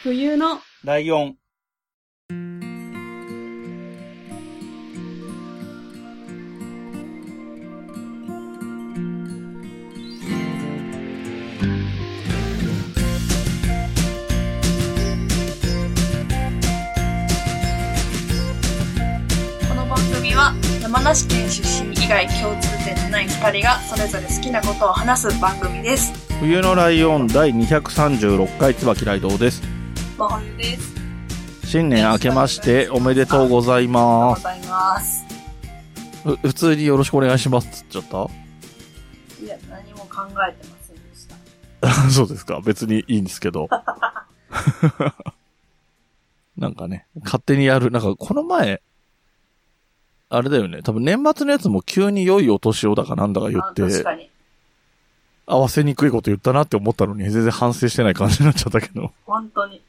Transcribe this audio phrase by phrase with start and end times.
[0.00, 1.34] 冬のライオン。
[19.68, 26.12] この番組は山梨県出身以外共通点のない二人がそれぞれ好きなことを話す番組です。
[26.38, 29.77] 冬のライオン第236回椿ライドウです。
[30.18, 30.94] まほゆです。
[31.66, 35.24] 新年明けましておめでとうございありがとうまございます。
[36.42, 39.44] 普通によろしくお願いしますっつっちゃった？
[39.44, 41.36] いや、何も考えてませんでした。
[42.10, 42.60] そうですか。
[42.64, 43.68] 別にいいんですけど。
[46.56, 47.92] なんかね、勝手にやる。
[47.92, 48.82] なんか、この前、
[50.28, 50.82] あれだよね。
[50.82, 54.28] 多分年末のやつも急に良いお年をだかなんだか言あって、確かに。
[55.46, 59.12] 合わせにくいこと言ったなって思ったのに、全然反省してない感じになっちゃったけど。
[59.24, 59.80] 本当に。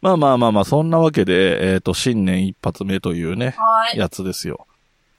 [0.00, 3.98] まあまあまあまあ、そんなわけで、えっ、と、新年一発目というね、はい。
[3.98, 4.66] やつですよ。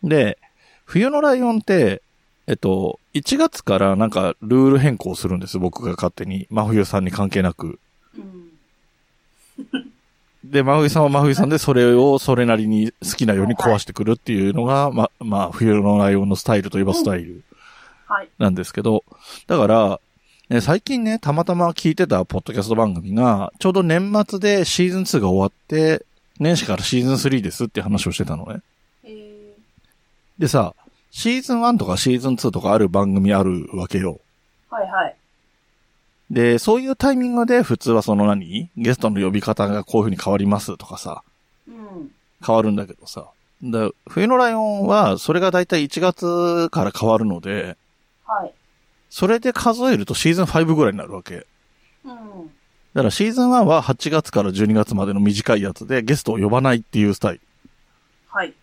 [0.04, 0.38] で、
[0.86, 2.02] 冬のライオンって、
[2.48, 6.48] えっと、1月からなんかルール変更するんです、僕が勝手に。
[6.50, 7.80] 真冬さんに関係なく。
[8.18, 8.50] うん。
[10.44, 17.44] で、真冬さんは真冬さんでそれをそれなりに好きなように壊してくるっていうのが、ま、まあ、冬のライオンのスタイルといえばスタイル
[18.08, 18.30] はい。
[18.38, 19.06] なんですけど、
[19.48, 20.00] だから、
[20.54, 26.06] ね最近ね、たまたま聞いてたポッドキャスト番組が、ちょうど年末でシーズン2が終わって、
[26.40, 28.62] 年始からシーズン3ですって話をしてたのね。
[29.04, 29.56] え
[30.38, 30.76] でさ、
[31.10, 34.20] シーズン1とかシーズン2とかある番組あるわけよ。
[34.72, 35.16] ー、はいはい。
[36.30, 38.70] で、そういうタイミングで普通はその何？
[38.78, 41.24] ゲストの呼び方がこういう風に変わりますとかさ、
[41.68, 42.12] うん。
[42.46, 43.26] 変わるんだけどさ。
[43.64, 47.76] だ冬のライオンは、それがだいたい1月から変わるので、
[48.28, 48.54] はい。
[49.14, 51.46] それで数えるとシーズン5ぐらいになるわけ。
[52.04, 52.48] うん。
[52.96, 57.42] だからシーズン1は8月から12月までの短いやつでゲストを呼ばないっていうスタイル。
[58.28, 58.56] はい。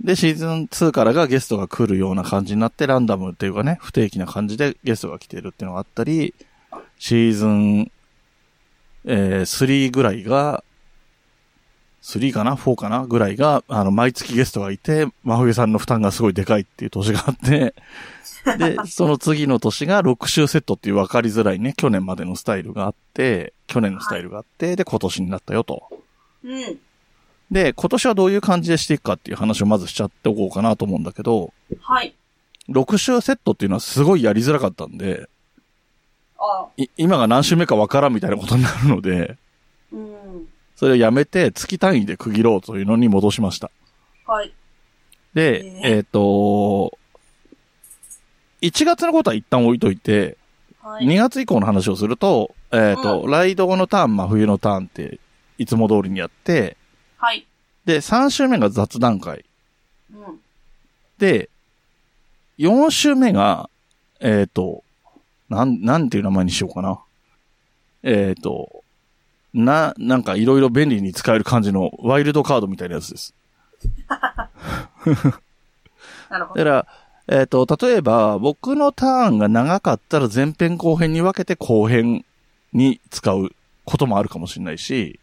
[0.00, 6.32] で、シーズン2からがゲストが来るような感じになって、ランダムっていうかね、不定期な感じでゲストが来てるっていうのがあったり、
[7.00, 7.90] シーズン、
[9.04, 10.62] えー、3ぐらいが、
[12.02, 13.06] 3かな ?4 かな？
[13.06, 17.74] ぐらいが、あの、毎月ゲストがいて、真冬さんの負担がすごいでかいっていう年があって、
[18.58, 25.88] で、その次の年が6週セットっていう分かりづらいね、去年までのスタイルがあって、去年のスタイルがあって、で、今年になったよと。
[26.42, 26.78] うん。
[27.52, 32.14] で、今年はどういう感じでしていくかっていう話をまずしちゃっておこうかなと思うんだけど、はい。
[32.68, 35.28] 6週セットっていうのはすごいやりづらかったんで、
[36.38, 39.36] あ、い今が何週目かわからんみたいなことになるので、
[39.92, 40.48] うん。
[40.82, 43.70] それをやめて月単位で区切ろうというのに戻しました。
[44.26, 44.52] はい。
[45.32, 46.98] で、ええっ、と、
[48.62, 50.36] 1月のことは一旦置いといて、
[50.80, 51.06] はい。
[51.06, 55.20] 2月以降の話をすると、えっ、と、うライドのターン、真冬のターンって、
[55.56, 56.76] いつも通りにやって、
[57.16, 57.46] はい。
[57.84, 59.44] で、3週目が雑談会。
[60.12, 60.40] うん。
[61.18, 61.48] で、
[62.58, 63.70] 4週目が、
[64.18, 64.82] えっ、と、
[65.48, 66.98] なん、なんていう名前にしようかな。
[68.02, 68.81] えっ、と、
[69.54, 73.34] な、なんかいろいろ便利に使える感じのワイルドカードみたいなやつです。
[76.30, 76.64] なるほど。
[76.64, 76.86] だから、
[77.28, 82.24] えっ、と、例えば、僕のターンが長かったら前編後編に分けて後編
[82.72, 83.50] に使う
[83.84, 85.20] こともあるかもしれないし、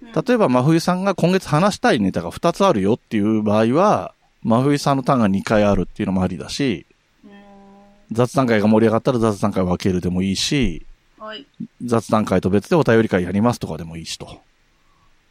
[0.00, 4.14] 例えば真冬さんが今月話したいネタが2つあるよっていう場合は、
[4.44, 6.86] 真冬さんのターンが2回あるっていうのもありだし、
[7.24, 7.30] うん。
[8.12, 10.86] 雑談会が盛り上がったら雑談会分けるでもいいし、
[11.18, 11.46] はい。
[11.84, 14.40] 雑談会と別でお便り会やりますとかでもいいしと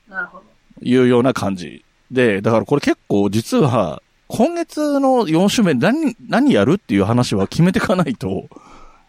[0.09, 0.44] なるほど。
[0.81, 1.84] いうような感じ。
[2.12, 8.50] で、だからこれ結構実は、今月の4週目何、何やるっていう話は決めていかないと、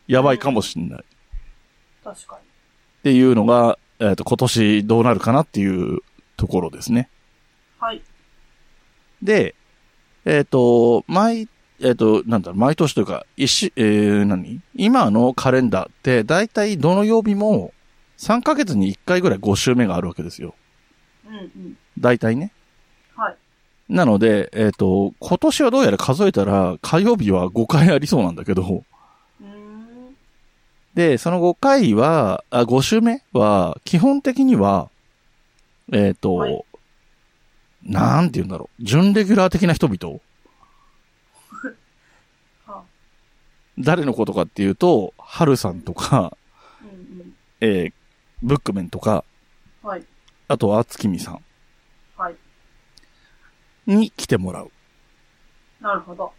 [0.07, 1.01] やばいかもしんない。
[1.01, 1.05] っ
[2.05, 2.49] 確かに。
[3.03, 6.01] ていうのが、えっ、と、今年どうなるかなっていう
[6.37, 7.09] ところですね。
[7.79, 8.03] はい。
[9.23, 9.55] で、
[10.25, 11.49] えっ、と、毎、
[11.81, 14.61] えっ、と、なんだろう、毎年というか、一週、えー、何？
[14.75, 17.73] 今のカレンダーって、だいたいどの曜日も、
[18.19, 20.55] 3ヶ月に1回ぐらい5週目があるわけですよ。
[21.29, 21.79] うんうん。
[21.99, 22.53] だいたいね。
[23.15, 23.37] はい。
[23.89, 28.63] なので、えっ、と、今年はどうやら数えたら、火曜日は5回ありそうなんだけど、
[29.41, 30.17] うーん。
[30.95, 34.91] で、その5回は、あ、5週目は、基本的には、
[35.93, 36.65] えっ、と、はい
[37.85, 40.21] なんて言うんだろう、準レギュラー的な人々
[43.79, 46.37] 誰のことかっていうと、ハルさんとか、
[46.83, 46.85] う
[47.17, 47.35] んうん。
[47.61, 47.93] えー
[48.43, 49.25] ブックメンとか、
[49.83, 50.05] はい。
[50.47, 51.41] あとは月見さん
[52.17, 52.37] はい。
[53.87, 54.71] に来てもらう。
[55.81, 56.33] なるほど。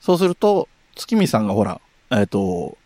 [0.00, 1.80] そうすると、月見さんがほら、
[2.10, 2.76] えっ、と、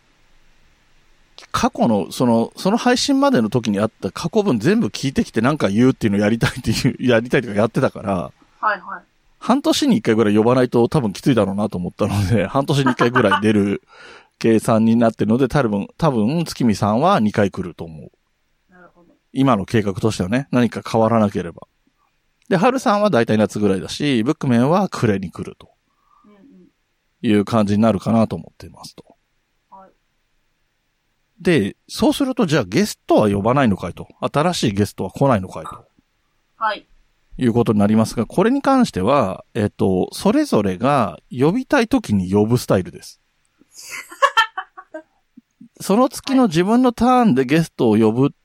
[1.51, 9.03] 過去の、その、その配信までの時にあった過去分全部聞いてきてなんか言うっていうのをやりたいっていう、やりたいとかやってたから、はいはい。
[9.39, 13.81] 半年に一回ぐらい呼ばないと多分きついだろうなと思ったので、半年に一回ぐらい出る
[14.37, 18.11] 計算になってるので、多分、多分、月見さんは2回来ると思う。
[18.71, 19.13] なるほど。
[19.33, 21.67] 今の計画としてはね、何か変わらなければ。
[22.49, 25.69] で、春さんは大体夏ぐらいだし、ブックメンは暮れに来ると。
[27.21, 29.03] いう感じになるかなと思っていますと。
[29.69, 29.89] はい。
[31.41, 34.07] で、そうするとじゃあゲストは呼ばないのかいと。
[34.21, 35.85] 新しいゲストは来ないのかいと。
[36.55, 36.87] はい。
[37.39, 43.21] いうことになりますが、これに関しては、えっと、それぞれが呼びたい時に呼ぶスタイルです。
[45.79, 48.35] その月の自分のターンでゲストを呼ぶ。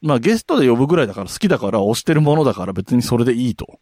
[0.00, 3.80] まあゲストで呼ぶぐらいだから好きだから推してるものだから別にそれでいいと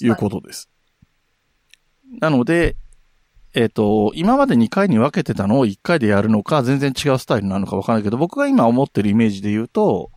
[0.00, 0.16] いうに。
[0.16, 0.68] ことです。
[2.20, 2.76] なので、
[3.54, 10.10] えっ、と、今まで2回に分けてたのを1回でやるのか、全然違うスタイルなのか分からないけど、僕が今思ってるイメージで言うと、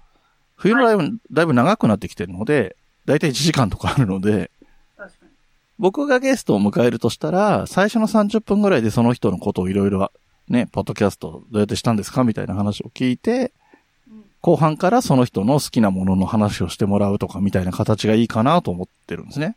[0.55, 2.75] 冬のライブ、だいぶ長くなってきてるので、
[3.09, 4.51] だいたい1時間とかあるので、
[5.79, 10.11] 僕がゲストを迎えるとしたら、最初の30分ぐらいでその人のことをいろいろ、
[10.47, 13.51] ね、ポッドキャストどうやってしたんですかみたいな話を聞いて、
[14.41, 19.55] 後半からその人の好きなものの話をしてもらうとかみたいな形がいいかなと思ってるんですね。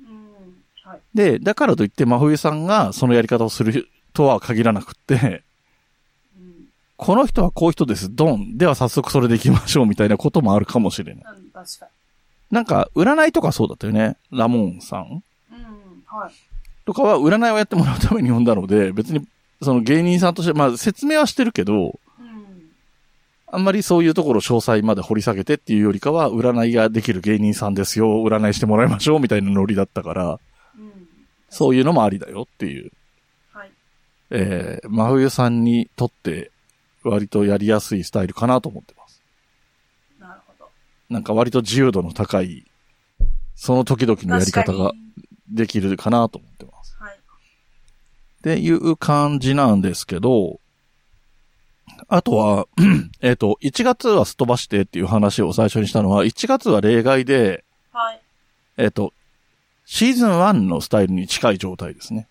[0.00, 0.90] うん。
[0.90, 1.00] はい。
[1.14, 5.42] で、だからといって真冬さんがそのやり方をするとは限らなくって、
[6.38, 6.68] うん。
[6.96, 8.56] この人はこういう人です、ドン。
[8.56, 11.24] では早速それで行きましょうみたいなこともあるかもしれない。
[11.36, 11.88] うん、確か
[12.50, 14.16] なんか、占いとかそうだったよね。
[14.30, 15.22] ラモンさんに。
[15.52, 15.58] うん。
[16.06, 16.32] はい。
[16.86, 19.26] とかは占いをやってもらうために呼んだので、別に、
[19.60, 22.70] その芸人さんとして、まあ説明はしてるけど、うん。
[23.48, 30.40] あんまりそういうところ詳細まで掘り下げてっていうよりかは、占いができる芸人さんですよ、占いしてもらいましょうみたいなノリだったから、
[30.78, 31.08] うん。
[31.50, 32.90] そういうのもありだよっていう、
[33.52, 33.70] はい。
[34.30, 36.50] えー、真冬さんにとって
[37.04, 38.97] 割とやりやすいスタイルかなと思って。
[41.08, 42.64] なんか割と自由度の高い、
[43.54, 44.92] その時々のやり方が
[45.50, 46.96] できるかなと思ってます。
[46.98, 47.14] はい。
[47.14, 47.20] っ
[48.42, 50.60] ていう感じなんですけど、
[52.08, 52.66] あとは、
[53.20, 58.20] えっと、1月はすっ飛ばしてっていう話を最初にしたのは、1月は例外で、はい。
[58.76, 59.12] えっと、
[59.84, 62.28] シーズン1のスタイルに近い状態ですね。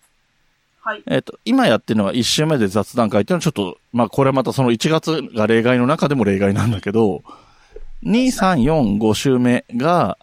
[0.80, 1.02] はい。
[1.06, 7.22] えっと、今やってるのは1週目で雑談会っていうのはちょっと、まあこれまたその1月が例外の中でも例外なんだけど、
[8.02, 10.18] 2、3、4、5週目が、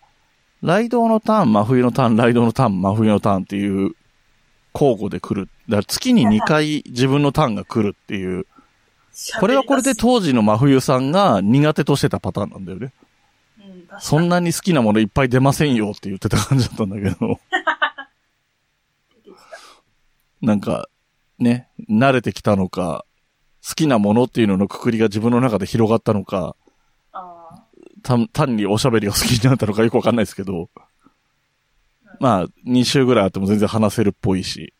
[0.62, 3.95] ライドのターン、真冬のターン、ライドのターン、真冬のターンっていう
[4.74, 5.50] 交互で来る。
[5.69, 8.48] だから月に2回自分のターンが来るっていう、
[9.39, 12.94] これはこれでと、当時の真冬さんが苦手としてたパターンなんだよね。
[13.60, 17.39] うん、そんなに好きなものいっぱい出ませんよって言ってた感じだったんだけど。
[20.42, 20.89] なんか、
[21.39, 23.06] ね、慣れてきたのか、
[23.68, 26.64] 好きなものっていうののくくりが自分の中で広がったのか、あ
[28.06, 30.69] 単単におしゃべりが好きになったのかよくわかんないですけど、
[32.19, 34.74] まあ、2週ぐらいあっても全然話せるっぽいし。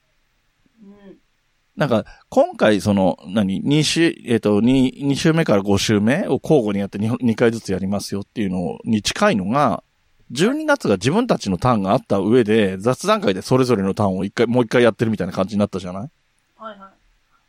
[1.76, 9.84] なんか、今回その、何、2週、えっ、と、2、2週目から5週目を交互にやって 2, 2回ずつやりますよっていうのに近いのが、
[10.32, 16.10] 12月が自分たちのターンがあった上で、雑談会でそれぞれのターンを一回、もう一回やってるみたいな感じになったじゃない？
[16.58, 16.90] はいはい。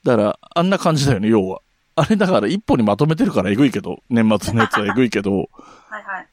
[0.06, 1.60] だから、あんな感じだよね、要は。
[1.96, 5.48] あれだから一歩にまとめてるからえぐいけど、年末のやつはえぐいけど、
[5.88, 6.28] はいはい。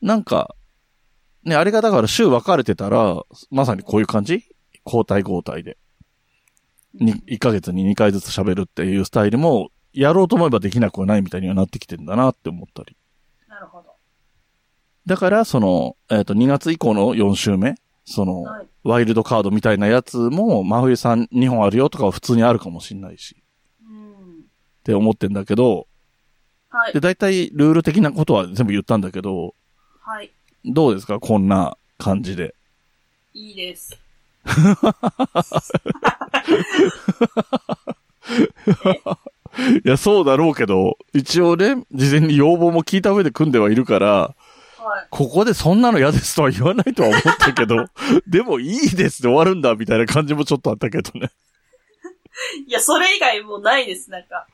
[0.00, 0.54] なんか、
[1.42, 4.44] ね、あれがだから週分かれてたら、まさにこういう感じ？
[4.86, 5.76] 交代交代で。
[6.94, 12.96] に、1ヶ月に2回ずつ喋るっていうスタイルも、やろうと思えばできなくはないみたいにはなってきてんだなって思ったり。
[13.48, 13.94] なるほど。
[15.06, 17.74] だから、その、えっ、と、2月以降の4週目、
[18.04, 18.68] その、はい。
[18.84, 23.42] ワイルドカードみたいなやつも、真冬さん2本あるよとかは普通にあるかもしんないし、うん。
[24.86, 25.88] って思ってんだけど、
[26.70, 27.00] はいで、。
[27.00, 29.56] 大体ルール的なことは全部言ったんだけど、
[30.00, 30.30] はい。
[30.64, 31.18] どうですか？
[31.18, 32.54] こんな感じで。
[33.34, 33.98] いいです。
[39.84, 44.34] いや、そうだろうけど、一応ね、事前に要望も聞いた上で組んではいるから、は
[45.02, 45.06] い。
[45.10, 47.86] ここでそんなの嫌ですとは言わないとは思ったけど、
[48.28, 51.30] でもいいですで終わるんだ、みたいな感じもちょっとあったけどね。
[52.68, 54.46] いや、それ以外もうないです、なんか。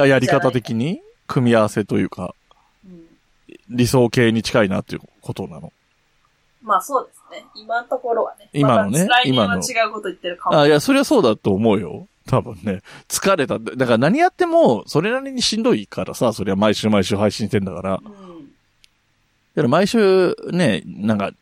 [0.00, 2.34] あやり方的に組み合わせというか、
[2.84, 3.06] うん。
[3.68, 5.72] 理想形に近いなっていうことなの。
[6.62, 7.46] まあそうですね。
[7.54, 8.48] 今のところはね。
[8.52, 10.58] 今のね今の違うこと言ってるかも。
[10.58, 12.06] あ、いや、それはそうだと思うよ。
[12.26, 12.82] 多分ね。
[13.08, 13.58] 疲れた。
[13.58, 17.90] だから何やっても、それなりにしんどいからさ、それは毎週毎週配信してんだから。
[17.92, 19.62] だかうん。
[19.62, 21.32] ら毎週ね、なんか、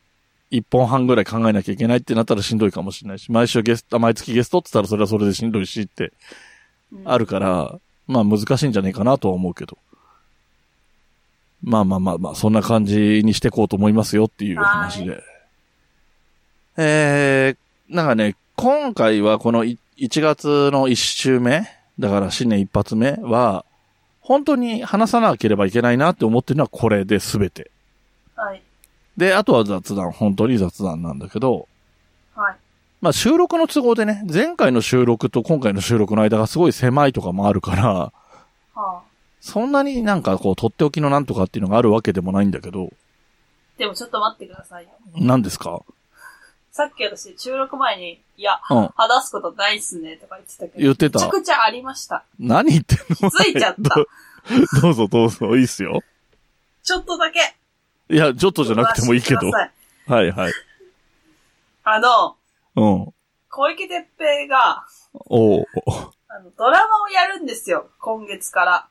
[0.50, 6.12] 一本半ぐらい考えなきゃいけないってなったらしんどいかもしれないし、毎週ゲスト、毎月ゲストって言ったらそれはそれでしんどいしって
[6.90, 9.78] うんあるから、まあ難しいんじゃねえかなとは思うけど。
[11.62, 15.22] まあまあまあまあ、そんな感じにしていこうと思いますよっていう話で。
[16.76, 21.66] えー、なんかね、今回はこのい1月の1週目、
[21.98, 23.64] だから新年一発目は、
[24.20, 27.70] 本当に話さなければいけないなって思ってるのはこれで全て。
[28.36, 28.62] はい。
[29.16, 31.66] で、あとは雑談、本当に雑談なんだけど、
[32.36, 32.56] はい。
[33.00, 38.12] まあ収録の都合でね、前回の収録と今回の収録の間がすごい狭いとかもあるから、は
[38.74, 39.00] あ。
[39.40, 42.90] そんなになんかこう、とっておきのなんとかっていうのがあるわけでもないんだけど、
[43.76, 44.90] でもちょっと待ってくださいよ。
[45.14, 45.80] 何ですか？
[46.72, 50.78] さっき私、収録前に、いや、うん話すことないっすね、とか言ってたけど。
[50.78, 52.24] 言ってためちゃくちゃありました。
[52.38, 53.30] 何言ってんの？
[53.30, 54.06] 気づいちゃったど
[54.82, 56.02] どうぞどうぞ、いいっすよ。
[56.82, 57.54] ちょっとだけ。
[58.10, 59.50] いや、ちょっとじゃなくてもいいけど。
[59.50, 60.52] はいはい。
[61.84, 62.36] あの、
[62.78, 63.14] うん。
[63.50, 65.64] 小池徹平が、おう
[66.28, 68.88] あの、ドラマをやるんですよ、今月から。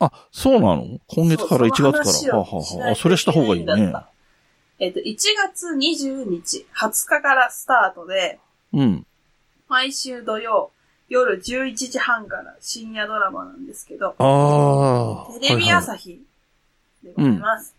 [0.00, 0.98] あ、そうなの？
[1.06, 2.38] 今月から1月そうから。
[2.38, 3.92] はあはあそれした方がいいね
[4.80, 8.40] えっ、と、1月20日、20日からスタートで、
[8.72, 9.06] うん。
[9.68, 10.72] 毎週土曜、
[11.08, 15.38] 夜11時半から深夜ドラマなんですけど、ああ。
[15.38, 16.20] テレビ朝日
[17.04, 17.74] でございます。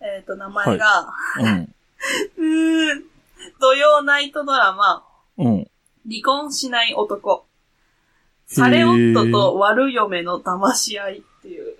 [0.00, 1.52] えっ、と、名前が、はいはい。
[1.54, 1.74] うん。
[2.36, 3.04] うーん、
[3.60, 5.04] 土曜ナイトドラマ、
[5.38, 5.70] うん。
[6.08, 7.44] 離婚しない男。
[8.46, 11.76] され夫と悪嫁の騙し合いっていう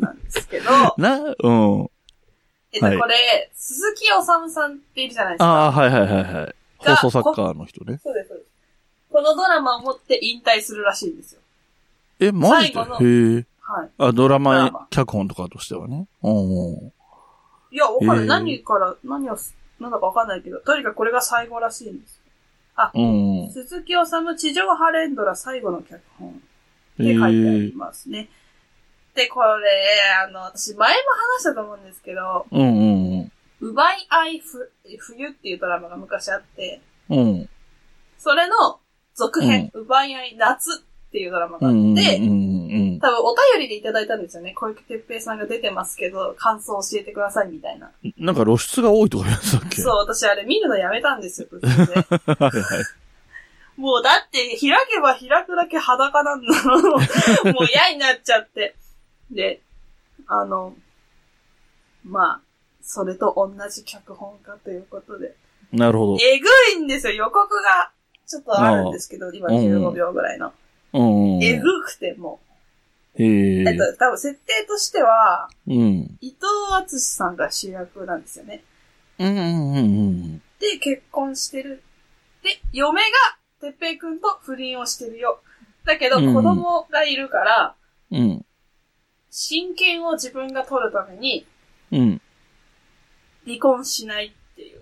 [0.00, 1.90] なんですけど、 な、うん。
[2.72, 5.80] えっと、はいこれ、鈴木おさむさんっているじゃないですああ、か。
[5.80, 6.54] はいはいはいはい。
[6.84, 8.00] が放送作家の人ね。
[8.02, 8.50] そうです、そうです。
[9.10, 11.40] このドラマを持って引退するらしいんですよ。
[12.20, 12.74] え、マジで？
[12.74, 13.46] 最後のへえ。
[13.62, 13.90] はい。
[13.98, 16.08] あ、ドラドラママ、脚本とかとしてはね。
[16.22, 16.92] うんうん。
[17.70, 18.18] いや、わかんない。
[18.18, 22.20] へー何から、何をす、なんだかわかんないけど、とにかくこれが最後らしいんです。
[22.94, 23.50] うんうん。
[23.52, 26.32] 鈴木おさむ地上波連ドラ最後の脚本っ
[27.00, 27.76] えて書いてありえ。
[27.76, 28.28] ますね。
[29.14, 29.68] で、これ、
[30.24, 30.94] あの、私前も
[31.38, 34.70] 話したと思うんですけど、うんうん奪い合いふ
[35.00, 37.18] 冬っていうドラマが昔あって、うん。
[37.18, 37.48] うん。
[38.16, 38.78] それの
[39.16, 41.96] 続編、奪い合い夏っていうドラマがあって、多分
[43.00, 44.52] お便りでいただいたんですよね。
[44.52, 47.90] 小池徹平さんが出てますけど、感想教えてくださいみたいな。
[48.04, 48.14] うん。
[48.18, 49.80] なんか露出が多いとか言ってたっけ？
[49.80, 51.48] そう、私あれ見るのやめたんですよ。
[51.50, 53.80] はいはい。
[53.80, 56.78] もうだって開けば開くだけ裸なんだの。
[56.82, 57.00] もう
[57.72, 58.74] 嫌になっちゃって。
[59.30, 59.62] で、
[60.26, 60.74] あの、
[62.04, 62.40] まあ、
[62.82, 65.34] それと同じ脚本家ということで。
[65.72, 66.18] なるほど。
[66.22, 66.46] えぐ
[66.78, 67.92] いんですよ、予告が。
[68.26, 70.48] ちょっとあるんですけど、今15秒ぐらいの。
[70.48, 70.52] うん
[70.92, 71.02] う
[71.38, 71.42] ん。
[71.42, 72.40] えぐくても
[73.18, 73.26] へう。
[73.26, 73.76] ええっ。
[73.76, 76.18] と、多分設定としては、うん。
[76.20, 76.38] 伊藤
[76.76, 78.62] 敦さんが主役なんですよね。
[79.18, 80.38] うんうんうんうん。
[80.60, 81.82] で、結婚してる。
[82.42, 83.06] で、嫁が、
[83.60, 85.40] てっぺいくんと不倫をしてるよ。
[85.84, 87.74] だけど、うん子供がいるから、
[88.10, 88.44] うん。
[89.30, 91.46] 親権を自分が取るために、
[91.90, 92.20] うん。
[93.44, 94.80] 離婚しないっていう。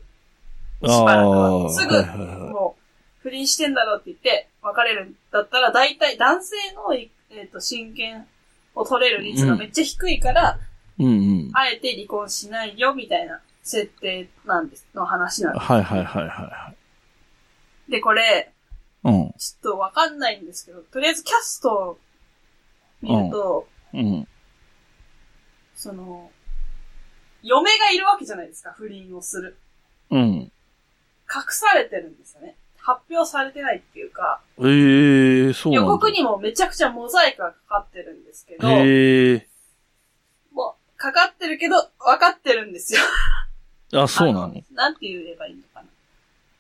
[0.83, 1.65] あしばらくあ。
[1.65, 2.83] はすぐはいはいはいもう、
[3.23, 8.27] 不倫してんだろうって言って、別れるんだったら、大体男性の、えっ、と、親権
[8.75, 10.59] を取れる率がめっちゃ低いから、
[10.99, 11.11] うんう
[11.49, 11.51] ん。
[11.53, 16.75] あえて離婚しないよ、みたいな設定なんです、の話なんではいはいはいは
[17.87, 17.91] す。
[17.91, 18.53] で、これ、
[19.05, 19.35] いはい。
[19.39, 21.99] ちょっとわかんないんですけど、とりあえずキャストを
[23.03, 24.01] 見ると、うん。
[24.01, 24.29] うん。
[25.75, 26.31] その、
[27.43, 29.57] 嫁がいるわけじゃないですか、不倫をする。
[30.11, 30.21] うん。
[30.23, 30.51] 隠
[31.51, 32.57] されてるんですよね。
[32.87, 35.75] 発表されてないっていうか、ええ、そう。
[35.75, 39.49] 予告にもめちゃくちゃモザイクがかかってるんですけど、へえ。
[40.53, 43.01] もう、かかってるけど、分かってるんですよ。
[43.93, 45.89] あ、そうなあのなんて言えばいいのかな。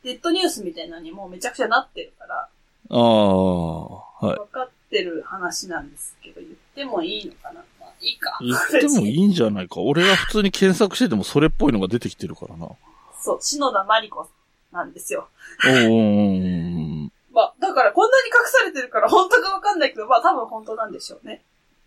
[0.03, 2.49] デッドニュースみたいなのにもうめちゃくちゃなってるから、
[2.91, 3.85] ああ、
[4.27, 4.37] はい。
[4.37, 7.65] 分かってる話なんですけど、言ってもいいのかな。
[7.79, 8.37] まあ、いいか。
[8.41, 9.81] 言っても いいんじゃないか。
[9.81, 12.67] 俺が普通に検索しててもそれっぽいのが出てきてるからな。
[12.67, 12.77] お
[13.17, 14.29] そう、篠田真理子
[14.77, 15.29] なんですよ。
[15.65, 21.43] ーまあ、だからこんなに隠されてるから本当か分かんないけど、まあ多分本当なんでしょうね。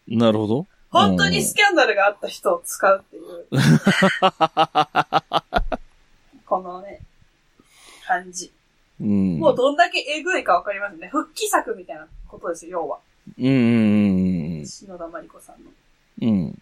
[0.07, 0.67] なるほど。
[0.91, 3.47] 本当にスキャンダルがあった人を使うっていう。
[6.45, 7.01] このね、
[8.05, 8.51] 感じ。
[8.99, 9.39] うん。
[9.39, 11.07] もうどんだけえぐいかわかりますね。
[11.09, 12.99] 復帰作みたいなことですよ、要は。
[13.37, 15.69] うんうん篠田真理子さんの。
[16.21, 16.61] うん。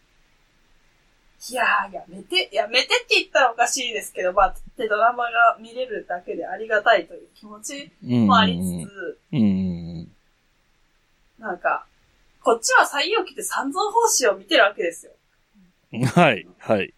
[1.50, 8.28] いやー、やめて、やめてって言ったらおかしいですけど、まあ、でドラマが見れるだけでありがたいという気持ちうん。
[8.28, 10.12] もありつつ、うん。
[11.40, 11.86] なんか、
[12.44, 15.12] こっちは採用機って三蔵法師を見てるわけですよ。
[16.16, 16.94] はい、はい、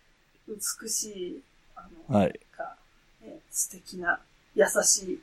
[0.48, 1.42] 美しい、
[1.76, 2.76] あの、はいなんか、
[3.22, 4.20] ね、素敵な、
[4.56, 5.20] 優しい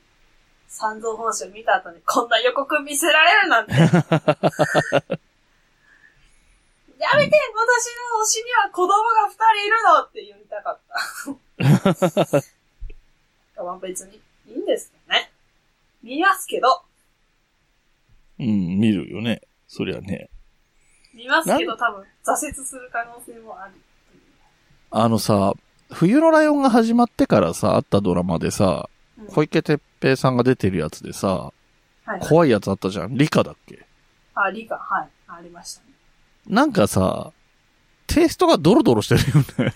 [0.69, 3.73] 三蔵法師を見た後にこんな予告見せられるなんて。
[7.13, 7.87] やめて私
[8.19, 10.81] の推しには子供が二人いるのって言いたかっ
[12.37, 12.43] た。
[13.65, 15.31] まあ別にいいんですけどね。
[16.03, 16.83] 見ますけど、
[18.39, 19.43] うん、見るよね。
[19.67, 20.29] そりゃね。
[21.15, 23.73] 見ますけど多分挫折する可能性もある。
[24.91, 25.53] あのさ、
[25.93, 31.51] 冬のライオンが始まってからさ、あったドラマでさ、うん小池徹平さんが出てるやつでさ、
[32.05, 32.21] はい。
[32.21, 33.17] 怖いやつあったじゃん。
[33.17, 33.87] 理科だっけ？
[34.35, 35.09] あ、理科、はい。
[35.27, 35.87] ありましたね。
[36.49, 37.33] なんかさ、
[38.07, 39.75] テイストがドロドロしてるよね。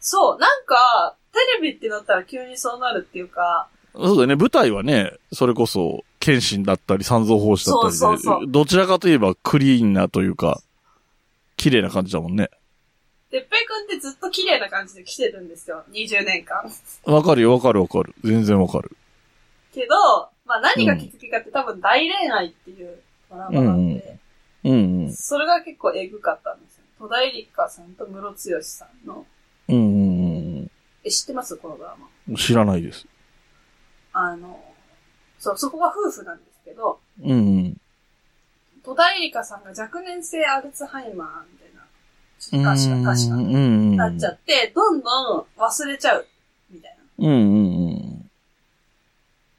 [0.00, 4.36] そう、なんか、テレビってなったら急にそうなるっていうか、そうだよね。
[4.36, 10.62] 舞台はね、それこそ、剣心だったり、三蔵法師だったりで、そうそうそどちらかといえばクリーンなというか、
[11.56, 12.50] 綺麗な感じだもんね。
[13.30, 15.84] てっぺいくんってずっと綺麗な感じで来てるんですよ。
[15.92, 16.70] 20年間。
[17.04, 18.14] わかるよ、わかるわかる。
[18.24, 18.96] 全然わかる。
[19.72, 19.94] けど、
[20.46, 22.98] まあ何がきっかけかって多分大恋愛っていう
[23.30, 24.20] ドラマなんで、うん
[24.64, 25.12] うん。
[25.14, 26.84] それが結構エグかったんですよ。
[26.98, 29.26] 戸田恵梨香さんとムロツヨシさんの、
[29.68, 30.70] うんうん
[31.02, 31.56] え、知ってます？
[31.56, 32.08] このドラマ。
[32.28, 32.36] うん。
[32.36, 33.06] 知らないです。
[34.12, 34.62] あの、
[35.38, 37.76] そう、そこが夫婦なんですけど、うんうん。
[38.82, 41.86] 戸田恵梨香さんが若年性アルツハイマーみたいな、
[42.38, 43.96] ちょっと確か、確か、うんうん。
[43.96, 46.26] なっちゃって、どんどん忘れちゃう、
[46.70, 47.28] みたいな。
[47.28, 48.30] うんうんうん。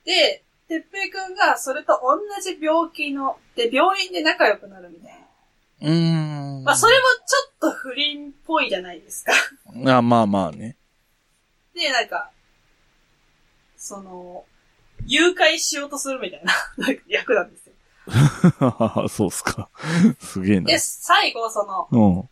[0.03, 5.89] で、てっぺいくんがそれと同じ病気の、で、病院で仲良くなるみたいな。
[5.89, 6.63] うーん。
[6.63, 7.01] まあ、それも
[7.59, 9.33] ちょっと不倫っぽいじゃないですか。
[9.97, 10.77] あまあまあね。
[11.75, 12.31] で、なんか、
[13.75, 14.45] その、
[15.05, 17.73] 誘拐しようとするみたいななんか役なんですよ。
[19.11, 19.69] そうっすか。
[20.21, 20.79] すげえなで、。
[20.79, 22.19] 最後、その、うん。
[22.21, 22.23] あ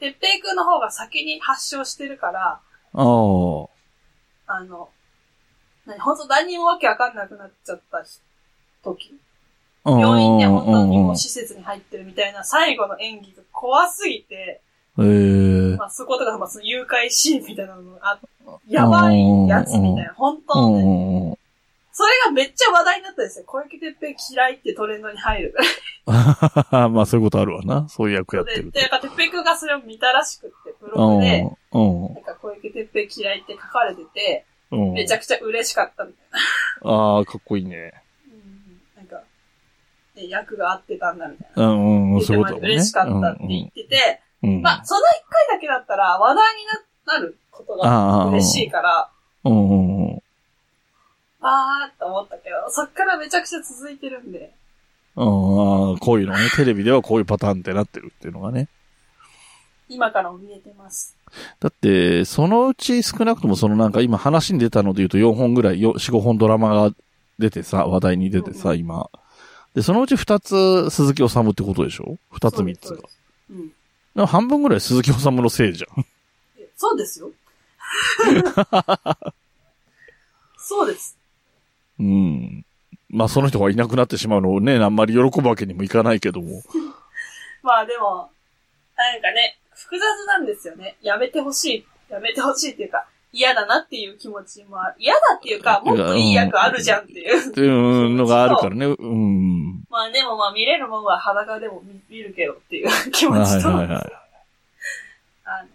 [0.00, 2.60] てっぺいくんの方が先に発症してるから、
[2.92, 3.68] あ。
[4.46, 4.90] あの、
[5.86, 8.04] 何、本当何にもわけわかんなくなっちゃった
[8.82, 9.14] 時。
[9.84, 14.62] 病院で本当にもう施設に入ってるみたいな最後の演技が怖すぎて、
[14.98, 18.18] ええまあそことか、まあその誘拐シーンみたいなのがあ
[18.66, 19.18] やばい
[19.48, 21.38] やつみたいな、本う当ね。
[21.92, 23.44] それがめっちゃ話題になったんですよ。
[23.46, 25.54] 小池徹平嫌いってトレンドに入る。
[26.06, 27.88] まあそういうことあるわな。
[27.88, 30.96] そういう役やってで、るで、なんか徹平くんがそれを見たらしくって、ブと。
[30.96, 32.14] ログで、うん。
[32.14, 34.44] なんか小池徹平嫌いって書かれてて、
[34.74, 34.92] うん。
[34.92, 36.40] めちゃくちゃ嬉しかったみたい
[36.82, 36.90] な。
[36.90, 37.92] ああ、かっこいいね。
[38.26, 39.22] うんなんか、
[40.16, 41.66] ね役が合ってたんだみたいな。
[41.66, 42.60] うんうん、そういうことね。
[42.68, 44.56] 嬉しかったって言ってて、うん。
[44.56, 44.62] うん。
[44.62, 49.10] まあ、その一回だけだったら話題にななることが嬉しいから、
[49.44, 50.22] うんうんうん。
[51.40, 54.52] あーって思ったけど、そっからめちゃくちゃ続いてるんで、
[55.16, 58.68] うん、ああこういうのね、テレビではこういうパターンってなってるっていうのがね。
[59.88, 61.16] 今からも見えてます。
[61.60, 66.90] だって、そのうち少なくともそのなんか今話に出たので言うと4本ぐらい、よ4、5本ドラマが
[67.38, 69.10] 出てさ、話題に出てさ、うん今。
[69.74, 73.02] で、そのうち2つ鈴木治ってことでしょ ?2 つ3つがそ
[73.50, 73.54] う。
[74.16, 74.26] うん。
[74.26, 76.04] 半分ぐらい鈴木治のせいじゃん。
[76.58, 77.30] えそうですよ。
[80.56, 81.18] そうです。
[81.98, 82.64] うん。
[83.10, 86.62] まあその人がいなくなってしまうのをね、あんまり喜ぶわけにもいかないけども。
[87.62, 88.30] まあでも、
[88.96, 90.96] なんかね、複雑なんですよね。
[91.02, 91.86] やめてほしい。
[92.08, 94.94] やめてほしいっていうか、嫌だなっていう気持ちもある。
[94.98, 97.50] 嫌だっていうか、もっといい役あるじゃんっていう。
[97.50, 98.86] っていうのがあるからね。
[98.86, 99.84] うん。
[99.90, 104.12] まあでもまあ見れるもんは裸でも見見るけどっていう気はい持ちと、はいはい。
[105.44, 105.68] あの、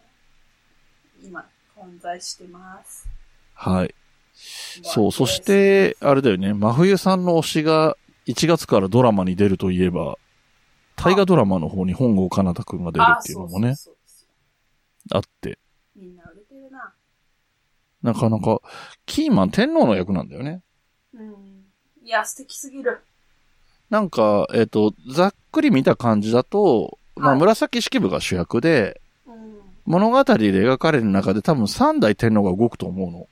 [1.21, 3.07] 今、混在してます。
[3.53, 3.93] はい。
[4.83, 10.17] そう、そし、て、あれだよね、真冬さんの推しが1月からドラマに出るといえば、
[10.99, 13.75] 大河ドラマの方に本郷奏太くんが出るっていうのもね、
[15.11, 15.57] あって、
[15.95, 16.93] みんな売れてるな。
[18.03, 18.61] なかなか、
[19.05, 20.61] キーマン天皇の役なんだよね。
[21.13, 21.65] うん。
[22.03, 23.01] いや、素敵すぎる。
[23.89, 29.59] なんか、えっ、と、ざっくり見た感じだと、まあ、はい紫式部が主役で、うん。
[29.85, 33.27] 物語で描かれる中で多分三代天皇が動くと思うの。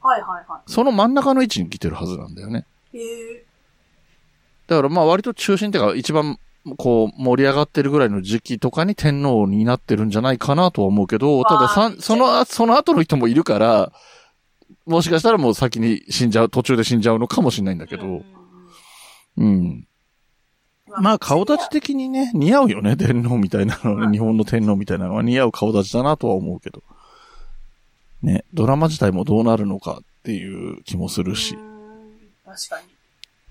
[0.00, 2.66] はいはいはその真ん中の位置に来てるはずなんだよね。
[2.92, 2.98] い。
[2.98, 3.44] へえ。
[4.68, 6.38] だからまあ割と中心っていうか一番
[6.76, 13.92] こう盛り上がってるぐらいの時期とかに天皇になってるんじゃないかなとは思うけど、たださんその、その後の人もいるから、
[14.86, 18.24] もしかしたらもう先に死んじゃう、途中で死んじゃうのかもしれないんだけど、うん
[19.38, 19.86] うん。
[21.00, 26.82] まあ顔立ち的にね、似合うよね、天皇みたいなのはい日本の天皇みたいなのは似合う顔立ちだなとは思うけど。
[28.22, 31.58] ね、ドラマ自体もどうなるのかっていう気もするしう。
[31.58, 31.62] ん
[32.44, 32.80] 確か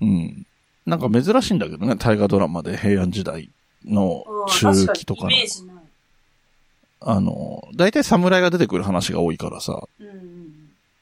[0.01, 0.07] に。
[0.07, 0.46] うん。
[0.87, 3.49] なんか珍しいんだけどね、大河ドラマで平安時代
[3.85, 5.29] のうん中期とかの。
[7.01, 10.37] あの、大体侍が出てくる話が多いからさ、うんうん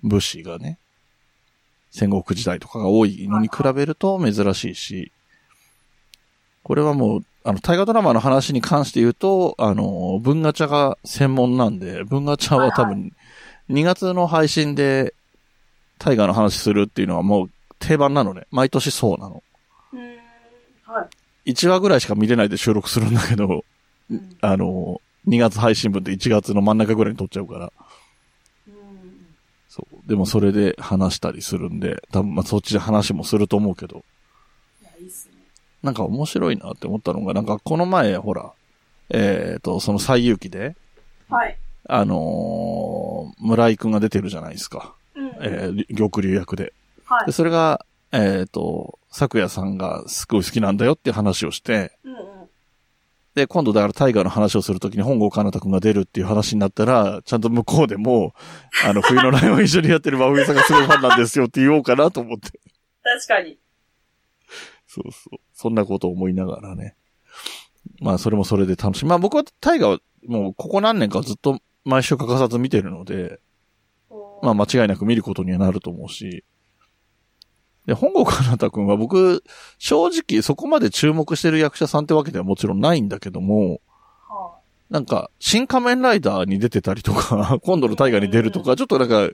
[0.04, 0.78] 武士がね。
[1.90, 5.12] 戦国時代とかが多いのに比べると珍しいし、
[6.64, 13.14] これはもう、あの、大河ドラマの話に関して言うと、あの、文ガチャが専門なんで、文ガチャは多分、
[13.70, 15.14] 2月の配信で
[15.98, 18.46] 大河の話するっていうのはもう定番なのね。
[18.52, 19.42] 毎年そうなの。
[20.88, 20.94] うん。
[20.94, 21.08] は
[21.46, 21.52] い。
[21.52, 23.66] 1話ぐらいしか見れないで収録するんだけど、
[24.10, 24.38] うん。
[24.42, 27.72] あの、2月配信分で1月の真ん中ぐらいに撮っちゃうから。
[28.68, 28.76] うん
[29.68, 30.08] そう。
[30.08, 34.06] でもそれで話したりするんで、多分まあそっちで話もすると思うけど、
[34.82, 35.36] いや、いいっすね。
[35.84, 38.54] なんか面白いなって思ったのが、なんかこの前、ほら、
[39.10, 40.76] えっ、と、その最遊記で、
[41.30, 41.58] はい。
[41.88, 44.96] あのー村井くんが出てるじゃないですか。
[45.16, 45.28] うん。
[45.42, 46.66] えー、玉竜役で。
[46.66, 46.74] で、
[47.06, 47.34] はい。
[47.34, 52.20] それが、えっ、と、咲夜さんがすごい好きなんだよっていう話をして、うんうん。
[53.34, 58.34] で、今度だからタイガーの話をするときに本郷奏太くんが出るっていう話になったら、ちゃんと向こうでも、
[58.86, 62.60] あの、冬のライオン一緒にやってる真冬さんがすごいファンなんですよって言おうかなと思って。
[63.04, 63.58] 確かに。
[64.86, 65.40] そうそう。
[65.54, 66.96] そんなことを思いながらね。
[68.02, 69.06] まあ、それもそれで楽しい。
[69.06, 73.40] まあ、僕はタイガーはもうここ何年かずっと毎週欠かさず見てるので、
[74.42, 76.44] まあ、間違いなく見ることにはなると思うし。
[77.86, 79.44] で、本郷奏太くんは僕、
[79.78, 83.80] 正直そこまで注目してる役者さんってわけではもちろんないんだけども、
[84.28, 84.56] は
[84.90, 89.30] なんか、新仮面ライダーに出てたりとか、 今度の大河に出るとか、ちょっとなんか、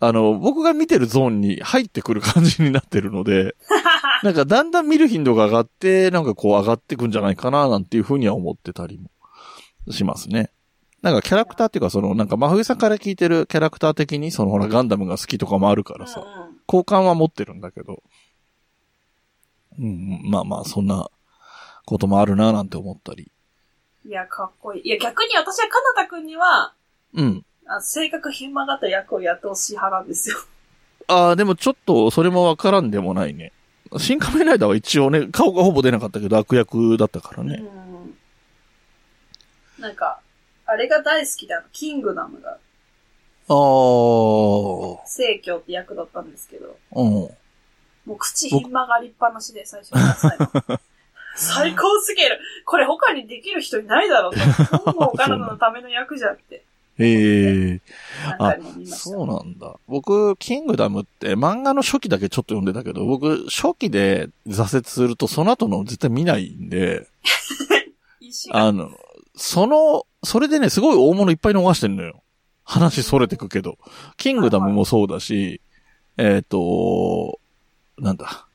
[0.00, 3.56] あの、僕が見てるゾーンに入ってくる感じになってるので、
[4.22, 9.10] なんかだんだん見る頻度が上がって、なんかこう上がってくんじゃないかな、なんていうふうには思ってたりも
[9.92, 10.50] しますね。
[11.02, 15.98] なんかキャラクターっていうか、その、なんか真冬さんから聞いてるキャラクター的に、そのほらガンダムが好きとかもあるかあ。
[15.98, 18.02] らさ、うんうん好感は持ってるんだけど、
[19.78, 21.10] うん、まあまあ、そんな
[21.84, 23.30] こともあるな、なんて思ったり。
[24.06, 24.82] いや、かっこいい。
[24.88, 26.74] いや、逆に私はかなたくんには、
[27.14, 27.44] うん。
[27.66, 30.36] あ性格ひん曲がった役をやってほしい派なんですよ。
[31.08, 33.52] ああ、でもちょっと、それもわからんでもないね。
[33.98, 37.62] 新仮面ライダーは一応ね、顔がほぼ出なかったけど悪役だったからね。
[39.78, 39.82] うん。
[39.82, 40.20] なんか、
[40.66, 41.62] あれが大好きだ。
[41.72, 42.56] キングダムが、あ
[43.48, 43.54] あ、
[45.14, 47.04] 聖教って役だったんですけど、うん。
[47.04, 47.30] も
[48.08, 50.80] う口ひん曲がりっぱなしで最初から 最後。
[51.36, 52.38] 最高すぎる。
[52.64, 54.92] これ他にできる人いないだろうと。
[54.92, 56.64] もうカナダのための役じゃって。
[56.98, 57.80] ええ
[58.38, 58.96] 何回も見ました。
[58.96, 59.76] そうなんだ。
[59.88, 67.08] 僕、キングダムって漫画の初期だけちょっと読んでたけど、僕、初期で挫折するとその後の絶対見ないんで、
[68.20, 68.66] 石が。
[68.66, 68.90] あの、
[69.36, 72.22] その、それでね、すごい大物いっぱい逃してんのよ。
[72.64, 73.78] 話それてくけど。
[74.16, 75.60] キングダムもそうだし、
[76.16, 77.38] えっ、と、
[77.98, 78.46] なんだ。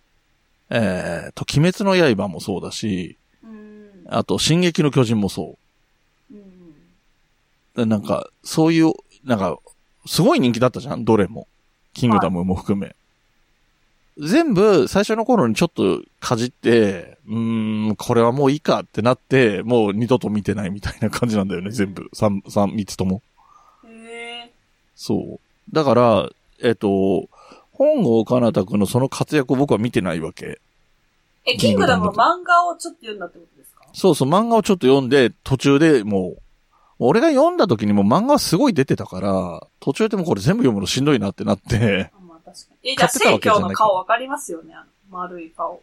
[0.69, 4.03] えっ、と、鬼滅の刃もそうだし、うん。
[4.07, 5.57] あと、進撃の巨人もそ
[6.31, 6.33] う。
[6.33, 6.73] うん。
[7.75, 8.93] でなんか、そういう、
[9.23, 9.57] なんか、
[10.05, 11.05] すごい人気だったじゃん？
[11.05, 11.47] どれも。
[11.93, 12.95] キングダムも含め。
[14.17, 22.09] 全部、最初の頃にちょっとかじって、うーん、これはもういいかってなって、もう二度と見てないみたいな感じなんだよね、全部。
[22.13, 23.21] 三、三、三つとも。
[24.99, 25.73] そう。
[25.73, 26.29] だから、
[26.61, 27.29] えっ、と、
[27.71, 30.59] 本郷奏太くんのその活躍を僕は見てないわけ。
[31.45, 33.85] え、キングダムの漫画をちょっと読んだってことですか？
[33.93, 36.41] そうそう、漫画をちょっと読んで、途中でもう、
[36.99, 42.91] 俺が読んだ時にもう漫画はすごい出てたから、途中でもこれ全部読むのしんどいなってなって、あまあ確かに。
[42.91, 44.85] え、じゃあ、買ってたわ聖けじゃない教の顔わかりますよねあの
[45.17, 45.81] 丸い顔。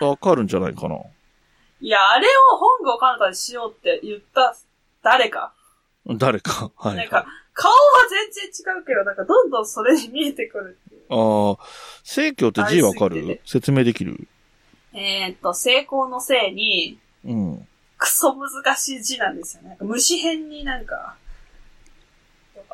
[0.00, 0.96] わかるんじゃないかな。
[1.80, 4.56] いや、あれを本郷カナタにしようって言った
[5.02, 5.52] 誰か。
[6.06, 6.70] 誰か？
[6.76, 6.96] はい。
[6.96, 7.26] なんか、
[7.60, 7.76] 顔は
[8.08, 11.02] 全然違うけど、なんかどんどんそれに見えてくるっていう。
[11.10, 11.66] ああ、
[12.04, 13.40] 聖教って字わかる？
[13.44, 14.28] 説明できる？
[14.92, 17.68] えーっと、成功のせいに、うん。
[17.98, 19.76] クソ難しい字なんですよね。
[19.80, 21.16] 虫辺になんか、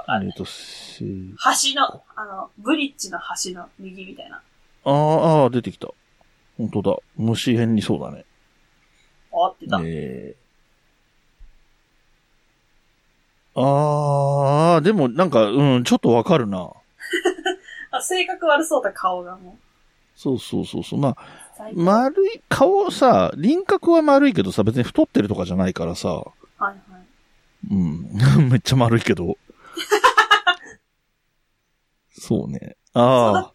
[0.06, 4.42] あるえっと、せ橋の、あの、ブリッジの橋の右みたいな。
[4.84, 5.88] あーあー、出てきた。
[6.58, 6.98] 本当だ。
[7.16, 8.26] 虫編にそうだね。
[9.32, 9.80] あってた。
[9.82, 10.44] えー、
[13.56, 16.70] ああ、でもなんか、うん、ちょっとわかるな。
[17.92, 19.64] あ性格悪そうだ、顔がもう。
[20.16, 21.00] そうそうそうそう。
[21.00, 21.16] まあ、
[21.74, 26.24] 丸い、顔さ、輪郭は丸いけどさ、別に太ってるとかじゃないからさ、はい
[26.64, 26.74] はい。
[27.70, 28.08] うん。
[28.50, 29.38] めっちゃ丸いけど。
[32.10, 32.76] そうね。
[32.92, 33.52] ああ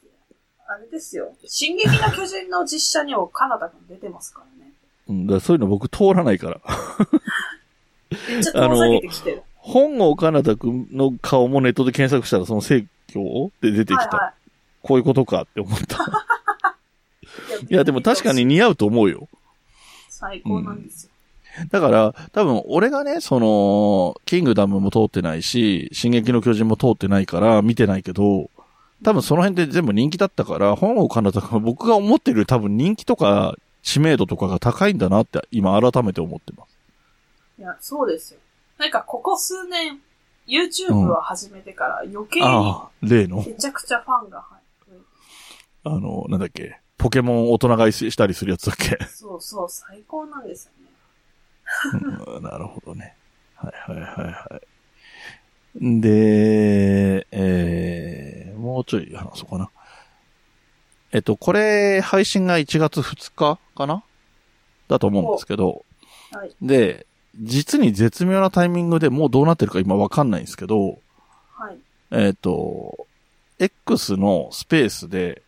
[0.67, 1.35] あれですよ。
[1.45, 4.73] 進撃の巨人の実写にもカナダ君出てますからね。
[5.07, 6.61] うん、だそういうの僕通らないから。
[8.27, 9.43] めっちゃ遠ざけてきてる。
[9.61, 13.95] 本郷奏太くんの顔もネットで検索したらその正教で出てきた。
[13.95, 14.33] はいは
[14.81, 15.97] こういうことかって思った。
[17.61, 17.65] い。
[17.69, 19.27] いや、でも確かに似合うと思うよ。
[20.09, 21.11] 最高なんですよ。
[21.71, 28.49] だから、多分俺がね、その、キングダムも通ってないし、進撃の巨人も通ってないから見てないけど、
[29.03, 36.77] 多分その辺で全部人気だったから、本をかなたが僕が思ってる多分人気とか知名度とかが高いんだなって今改めて思ってます。
[37.57, 38.39] いや、そうですよ。
[38.79, 39.99] なんかここ数年、
[40.47, 44.59] YouTube を始めてから余計にああ、例の、めちゃくちゃファンが入
[44.91, 45.05] る。
[45.83, 48.97] あの、なんだっけ、ポケモン大人買いしたりするやつだっけ？
[49.05, 50.89] そうそう、最高なんですよね。
[52.35, 53.15] うんなるほどね。
[53.55, 54.61] はいはいはいは
[55.81, 56.01] い。
[56.01, 59.69] で、えー、もうちょい話そうかな。
[61.11, 64.03] えっと、これ、配信が1月2日かな？
[64.87, 65.85] だと思うんですけど、
[66.31, 66.55] はい。
[66.61, 67.05] で、
[67.37, 70.99] 実に絶妙なタイミングでもうどうなってるか今わかんないんですけど、
[71.53, 71.77] はい。
[72.11, 73.07] えっ、と、
[73.59, 75.41] X のスペースで、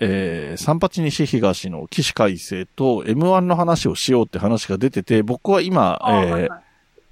[0.00, 6.62] えー、三八西東の起死回生と M1 の話をしようって話が出てて、僕は今、ああ、えーはいはい。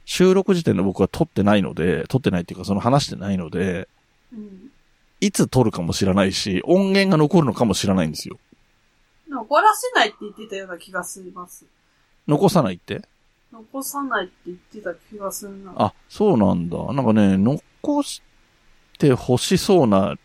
[0.07, 3.89] 収録時点で僕は撮ってないので、撮ってないっていうかその話してないので、
[4.33, 4.71] うん。
[5.21, 8.39] いつ撮るかも知らないし、音源が残るのかも知らないんですよ。
[9.29, 11.65] 残らせないって言ってたような気がします。
[12.27, 13.03] 残さないって？
[13.53, 15.73] 残さないって言ってた気がするな。
[15.77, 16.77] あ、そうなんだ。
[16.93, 18.23] なんかね、残し
[18.99, 20.17] て欲しそうな、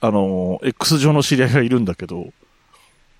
[0.00, 2.26] あの、X 上の知り合いがいるんだけど、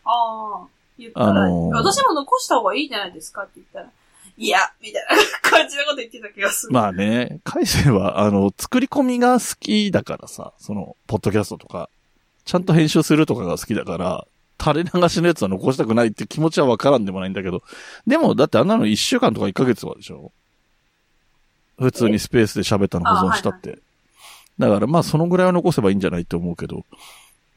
[0.05, 0.67] ああ。
[0.99, 3.91] 言ったら、あのー私も残した方がいいんじゃないですかって言ったら、
[4.37, 5.03] いや、みたい
[5.43, 6.73] な感じのこと言ってた気がする。
[6.73, 11.91] まあね、海星は、あの、作り込みが好きだからさ、その、ポッドキャストとか、
[12.45, 14.27] ちゃんと編集するとかが好きだから、
[14.61, 17.63] 垂れ流しのやつは残したくないって気持ちはわからんでもないんだけど、
[18.07, 20.33] でも、だってあんなの1週間とか1ヶ月はでしょ？
[21.79, 23.79] 普通にスペースで喋ったの保存したって。
[24.59, 26.85] だから、まあ、そのぐらいは残せばいいんじゃないって思うけど、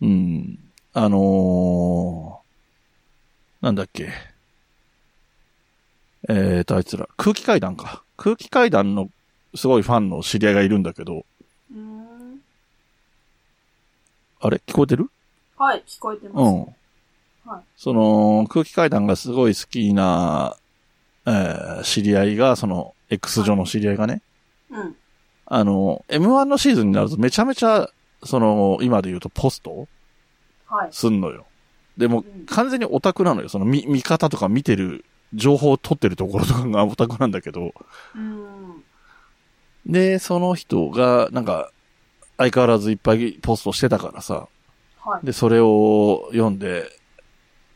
[0.02, 0.58] うん。
[0.94, 4.10] あのー、なんだっけ。
[6.30, 8.02] えーと、あいつら、空気階段か。
[8.16, 9.10] 空気階段の
[9.56, 11.26] すごいファンの知り合いがいるんだけど。
[14.40, 14.62] あれ？
[14.66, 15.10] 聞こえてる？
[15.58, 16.44] はい、聞こえてます。
[16.44, 16.76] うん。
[17.46, 20.56] はいその、空気階段がすごい好きな、
[21.26, 24.22] えー知り合いが、その、X 上の知り合いがね、
[24.70, 24.96] うん。
[25.46, 27.90] あの、M1 のシーズンになるとめちゃめちゃ、
[28.24, 29.88] その、今で言うとポスト？
[30.68, 30.90] はい。
[30.92, 31.46] すんのよ。
[31.98, 33.50] でもうん、完全にオタクなのよ。
[33.50, 37.74] その、見、見方とか見てる、情報を取ってるところとかが オタクなんだけど、
[38.16, 38.84] うーん。
[39.86, 41.72] で、その人が、なんか、
[42.38, 44.48] 相変わらずいっぱいポストしてたからさ、
[45.02, 45.26] はい。
[45.26, 46.90] で、それを読んで、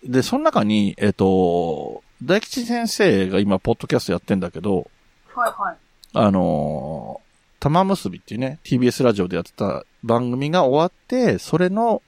[0.07, 4.89] で、その中に、えっ、と、大吉先生が今、ポッドキャストやってんだけど、
[5.33, 5.77] はい、はい。
[6.13, 7.27] あのー
[7.59, 12.01] 玉結びっていうね、TBS ラジオでやってた番組が終わって、それの、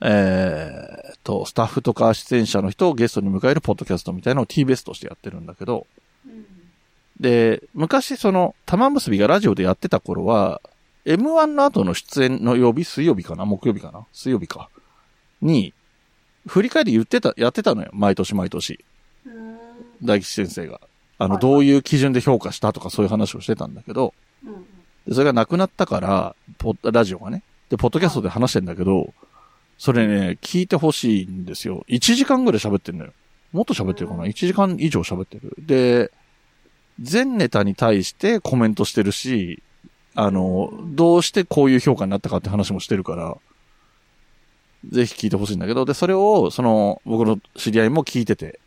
[0.00, 5.86] えーと、スタッフとか出演者の人をゲストに迎えるポッドキャストみたいなのを TBS としてやってるんだけど、
[6.26, 6.46] うん。
[7.18, 10.60] で、昔その、玉結びがラジオでやってた頃は、
[11.04, 14.70] M1 の後の出演の曜日、水曜日かな木曜日かな水曜日か。
[15.42, 15.74] に、
[16.46, 17.90] 振り返り言ってた、やってたのよ。
[17.92, 18.84] 毎年毎年。
[20.02, 20.80] 大吉先生が。
[21.18, 24.64] あの、はいどういう基準で評価したとかそういう話をしてたんだけど、うん。
[25.06, 27.42] でそれがなくなったから、ポッラジオがね。
[27.70, 29.14] で、ポッドキャストで話してんだけど、
[29.78, 31.84] それね、聞いてほしいんですよ。
[31.88, 33.12] 1時間ぐらい喋ってんのよ。
[33.52, 34.24] もっと喋ってるかな？
[34.24, 35.54] うん ?1 時間以上喋ってる。
[35.58, 36.10] で、
[37.00, 39.62] 全ネタに対してコメントしてるし、
[40.14, 43.36] あの、どうしてこういう評価になったかって話もしてるから、
[44.90, 48.60] ぜひ聞いてほしいんだけど、で、それを、その、僕の知り合いも聞いてて、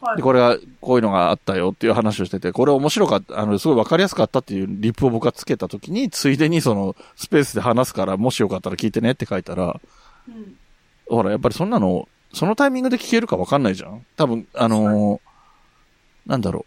[0.00, 0.16] はい。
[0.16, 9.80] で、これが、こういうのがあったよっていう話をしてて、これ面白かった、あの、すごいわかりやすかったっていうリップを僕がつけたときに、ついでにその、スペースで話すから、もしよかったら聞いてねって書いたら、
[10.28, 10.56] うん。
[11.08, 15.20] ほら、やっぱりそんなの、そのタイミングで聞けるかわかんないじゃん多分、あのー
[16.28, 16.66] なんだろ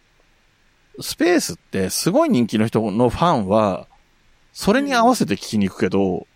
[0.97, 1.03] う。
[1.03, 3.87] スペースってすごい人気の人のファンは、
[4.53, 6.27] それに合わせて聞きに行くけど、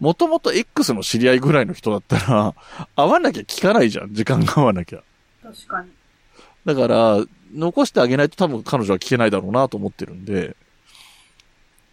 [0.00, 2.54] もともと X の知り合いぐらいの人だったら、
[2.96, 5.02] 合わなきゃ聞かないじゃん時間が合わなきゃ。
[5.42, 5.90] 確かに。
[6.64, 10.56] だから、残してあげないと多分彼女は聞けないだろうなと思ってるんで、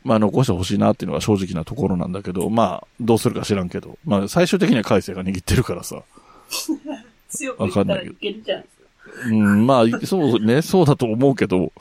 [0.03, 6.01] まあ残してほしいなっていうのが正直なところなんだけど、まあどうするか知らんけど、まあ最終的には海星が握ってるからさ。
[7.29, 9.27] 強く言ったらいけるじゃないですか。
[9.27, 11.73] うん、まあそうね、そうだと思うけど、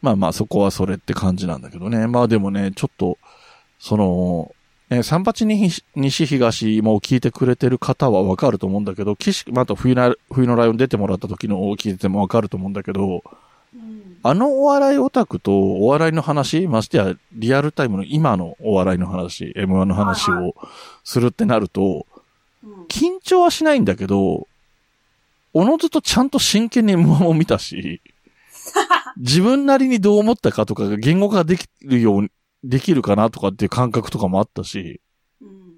[0.00, 2.06] まあまあそこはそれって感じなんだけどね。
[2.06, 3.18] まあでもね、ちょっと、
[3.80, 4.54] その、
[4.92, 13.24] ね、三八に西東も聞いてくれてる方はわかると思うんだけど、岸、また冬の、冬のライオン出てもらった時のを聞いててもわかると思うんだけど、
[13.74, 14.18] うん。
[14.22, 20.54] あのお笑いオタクとお笑いの話、ましてやリアルタイムの今のお笑いの話、M1 の話はいを
[21.04, 22.06] するってなると、
[22.62, 22.84] うん。
[22.84, 24.46] 緊張はしないんだけど、
[25.54, 28.02] おのずとちゃんと真剣に M1 を見たし、
[29.16, 32.28] 自分なりにどう思ったかとかが言語化できるよう
[32.64, 35.00] できるかなとかっていう感覚とかもあったし、
[35.40, 35.74] うん。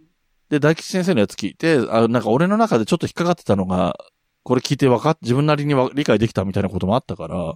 [0.50, 3.96] で、大吉先生のやつ聞いて、あ、なんか俺の中でちょっと引っかかってたのが、
[4.42, 7.54] これ聞いてわかっ、自分なりにわ理解できたみたいなこともあったから、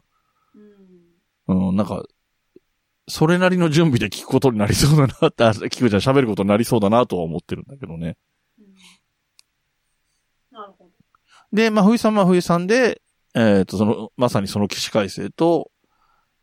[1.47, 1.69] うん。
[1.69, 2.03] うん、なんか、
[3.07, 8.17] それなりの準備で聞くことになりそうだなって、あ聞くじゃん、喋ることになりそうだなとは思ってるんだけどね。
[8.59, 8.67] うん
[10.51, 10.91] なるほど。
[11.53, 13.01] で、まあ、冬さんは冬さんで、
[13.35, 15.71] えっ、と、その、まさにその起死回生と、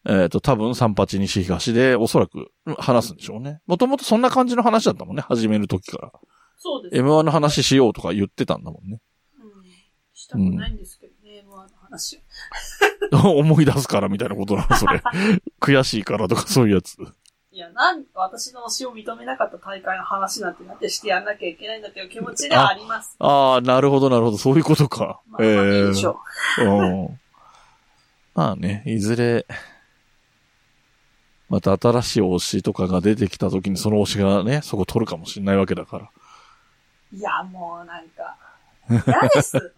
[0.08, 3.62] えっ、と、多分、三八西東で、おそらく、うん話すんでしょうね。
[3.66, 6.12] もともとそんな感じの話だったもんね、始める時から。
[6.58, 7.02] そうですね。
[7.02, 9.02] M1 の話しようとか言ってたんだもんね。
[9.40, 9.64] うん。
[10.14, 12.18] したくないんですけどね、M1 の話
[13.12, 13.30] は。
[13.36, 15.02] 思い出すからみたいなことなの、それ。
[15.60, 16.98] 悔しいからとかそういうやつ。
[17.52, 23.16] いや、なんか私の推しを認めなかった大会の話なんてなんてしてやんなきゃいけないんだっていう気持ちではあります。
[23.20, 24.38] ああ、なるほど、なるほど。
[24.38, 25.22] そういうことか。
[25.28, 26.20] まあ、まあいいでしょ
[26.60, 27.20] うん。
[28.34, 29.48] まあね、いずれ、
[31.50, 36.10] また新しい推しとかが出てきた時にその推しがね、そこ取るかもしれないわけだから。
[37.14, 37.16] う。
[37.16, 38.36] いや、もうなんか、
[38.90, 39.74] 嫌です。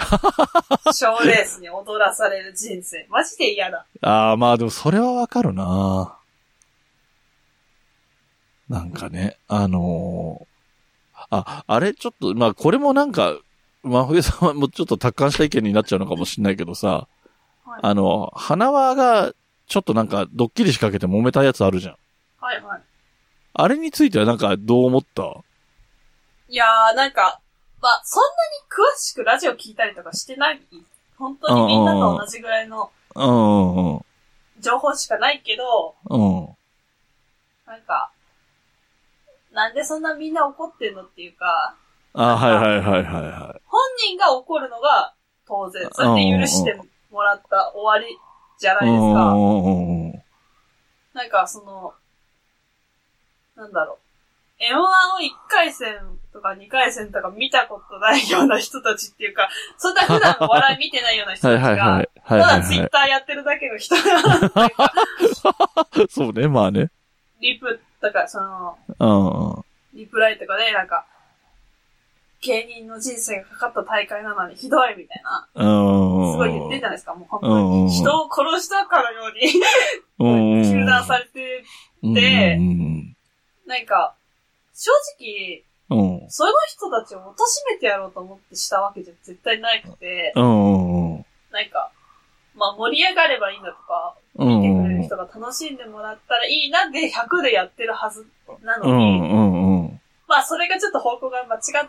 [0.94, 3.06] 賞レースに踊らされる人生。
[3.08, 3.86] マジで嫌だ。
[4.02, 6.16] ああ、まあでもそれはわかるな
[8.68, 10.50] なんかね、あのー
[11.30, 13.38] あ、あれちょっと、まあこれもなんか、
[13.82, 17.08] 真冬さんはもうちょっと達観した意見になっちゃうのかもしれないけどさ、
[17.64, 17.80] はい。
[17.82, 19.32] あの、花輪が
[19.70, 21.96] ちょっとなんかドッキリ仕掛けて揉めたやつあるじゃん。
[22.40, 22.82] はいはい。
[23.54, 25.44] あれについてはなんかどう思った？
[26.48, 27.40] いやー、なんか、
[27.80, 30.60] まあ、そんなに詳しくラジオ聞いたりとかしてない。
[31.16, 34.00] 本当にみんなと同じぐらいのうんうんうん。
[34.58, 36.48] 情報しかないけど、うん。
[37.64, 38.10] なんか、
[39.52, 41.76] なんでそんなみんな怒ってんのっていうか、
[42.14, 43.60] あはいはいはいはいはい。
[43.66, 45.14] 本人が怒るのが
[45.46, 46.76] 当然、それで許して
[47.12, 48.18] もらった終わり
[48.60, 49.34] じゃないですか。
[51.14, 51.94] なんかその、
[53.56, 54.62] なんだろう。
[54.62, 55.96] M1 を1回戦
[56.34, 62.42] とか2回戦とか見たことないような人たちっていうか、そんな普段お笑い見てないような人はいたちが、はいはい。
[62.42, 66.08] ただツイッはターやってるだけの人が、い。
[66.12, 66.90] そうね、まあね。
[67.40, 68.38] リプとか、そ
[68.98, 69.64] の。
[69.94, 71.06] リプライとかで、なんか、
[72.42, 76.32] 芸人の人生がかかった大会なのにひどいみたいな、うん。
[76.32, 77.90] すごい言ってるじゃないですか、もう本当に。
[77.90, 79.62] 人を殺したかのように、
[80.18, 80.62] うんうん。
[80.62, 81.64] 糾弾されて、
[82.02, 83.16] てうん
[83.66, 84.14] なんか、
[84.74, 85.64] 正直。
[86.28, 87.32] その人たちを貶
[87.72, 90.32] めてやろうと思ってしたわけじゃ絶対なくて。
[90.36, 91.24] なん
[91.70, 91.90] か、
[92.54, 98.26] まあ盛り上がればいいんだとか、うん見てくうんれる人が楽しんでもらったらいいなで100でやってるはず
[98.62, 100.00] なうのに。
[100.28, 101.88] まあそれがちょっと方向が間違っ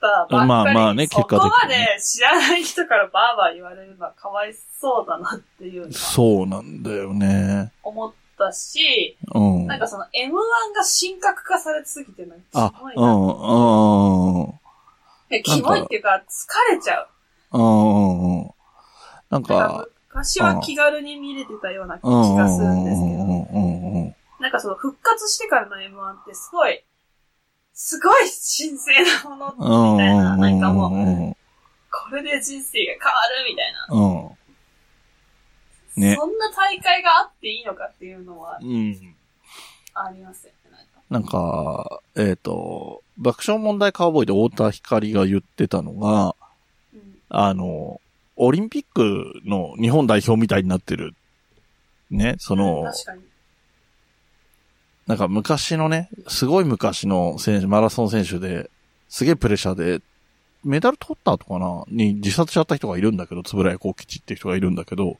[0.00, 7.70] たばっかり、まあまあねそこ結果的まにねで知らない人からバーバー言われるのはかわいそうだなっていうそうなんだよね。
[7.82, 9.66] 思ったし、うん。
[9.66, 13.12] なんかその M1 が神格化されすぎてるのにあキモい、うな。
[13.12, 13.20] ん、
[14.40, 14.60] うん、
[15.30, 17.08] えキモいっていうか疲れちゃう。
[17.52, 18.50] うん、うん。
[19.28, 24.20] なんかか、昔は気軽に見れてたような気がするんですけど。
[24.40, 26.82] なんかその復活してからの M1 ってすごい、
[27.82, 28.92] すごい神聖
[29.24, 31.36] なものうん、みたいな、なんかもう、うん、
[31.90, 34.36] これで人生が変わるみたいな。
[35.96, 36.02] うん。
[36.02, 39.16] ねそんな大会があっていいのかっていうのはうん。
[39.94, 40.76] ありますよね、
[41.08, 41.32] なんか。
[41.34, 41.40] な
[41.80, 46.36] んか、えっ、と、爆笑問題カウボーイで太田光が言ってたのが、
[46.92, 47.18] うん。
[47.30, 47.98] あの、
[48.36, 51.14] オリンピックの日本代表みたいになってる。
[52.10, 52.92] ね、その。
[55.10, 58.70] なんか昔のね、すごい昔の選手、マラソン選手で、
[59.08, 60.02] すげえプレッシャーで、
[60.62, 61.82] メダル取った後かな？
[61.88, 65.16] に自殺しちゃった人がいるんだけど、つぶらや幸吉っていう人がいるんだけど。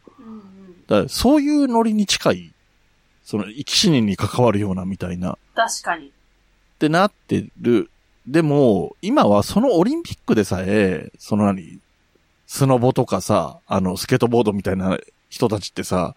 [0.87, 2.53] だからそういうノリに近い、
[3.25, 6.07] その生き死にに関わるようなみたいな、確かに。
[6.07, 6.11] っ
[6.79, 7.91] てなってる。
[8.29, 11.81] でも、今はそのオリンピックでさえ、その何、
[12.47, 14.99] スノボとかさ、あの、スケートボードみたいな
[15.31, 16.15] 人たちってさ、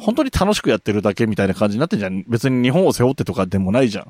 [0.00, 2.24] 本当に楽しくやってるだけみたいな感じになってんじゃん。
[2.26, 4.04] 別に日本を背負ってとかでもないじゃん。
[4.04, 4.06] っ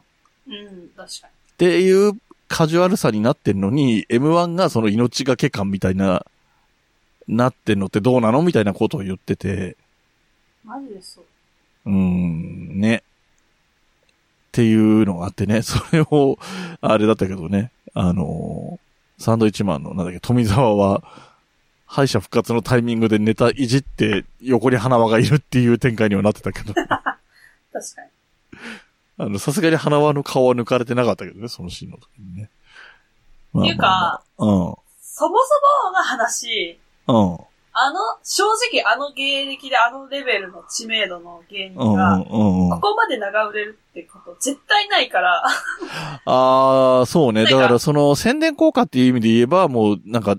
[0.49, 1.29] うん、確か
[1.59, 2.13] ていう
[2.49, 6.25] カジュアルさになってんのに、M1 がその命がけ感みたいな、
[7.29, 9.77] なってんのってどうなのみたいなことを言ってて、
[10.65, 10.71] に。
[10.71, 11.25] マジでそう。
[11.87, 12.97] うーん、ね。
[12.97, 16.39] っていうのがあってね、 それを、
[16.81, 21.03] あれだったけどね、あのーサンドイッチマンの、なんだっけ、富澤は、
[21.91, 27.19] 敗者復活のタイミングでネタいじって、横に花輪がいるっていう展開にはなってたけど、 確か
[28.53, 28.61] に。
[29.19, 32.51] あの、さすがに花輪の顔は抜かれてなかったけどね、そのシーンの時にね。
[33.53, 36.79] まっていうか、まあまあそもそもの話、
[37.09, 37.33] うん。
[37.33, 37.39] うん。
[37.73, 42.71] あの、正直あの芸歴であのレベルの知名度の芸人うんが、うんうんうん。
[42.71, 45.45] ここまで長売れるってこと絶対ないから、
[46.25, 47.45] ああ、そうね。
[47.45, 50.37] だからその宣伝効果っていう意味で言えば、もうなんか、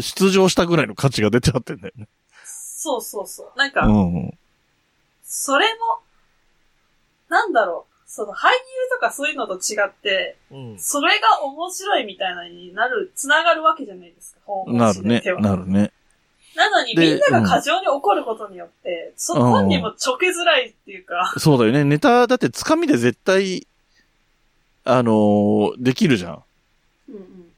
[0.00, 2.08] 出場したぐらいの価値が出ちゃってんだよね。
[2.44, 3.58] そうそうそう。
[3.58, 4.38] なんか、うん。
[5.22, 6.00] それも、
[7.28, 8.52] なんだろう、その俳優
[8.92, 10.78] とかそういうのと違って、うん。
[10.78, 15.22] それが面白いみたいなのになる、つながるわけじゃないですか、方法なるね。
[15.40, 15.92] なるね。
[16.54, 21.84] なのにでみんなが過剰に怒ることによって、その本人もちょけづらいっていうか、そうだよね。
[21.84, 23.66] ネタ、だってつかみで絶対、
[24.84, 26.44] あのーできるじゃん。
[27.08, 27.52] うんうん。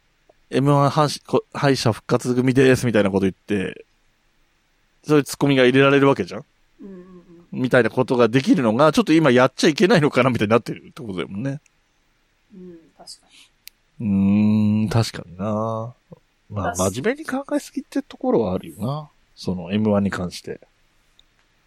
[0.54, 3.84] M1 敗者復活組ですみたいなこと言って、
[5.06, 6.44] そういうツッコミが入れられるわけじゃん？
[6.82, 7.04] うん。
[7.52, 11.60] みたいなことができるのが、ちょっと今やっちゃいけないのかなみたいになってるってことだよね。
[12.54, 13.26] うん、確か
[14.00, 15.94] うーん、確かにな
[16.50, 19.08] まあ、だ真面目に考えすぎってところはあるよな。
[19.36, 20.52] その M1 に関して。
[20.52, 20.58] に。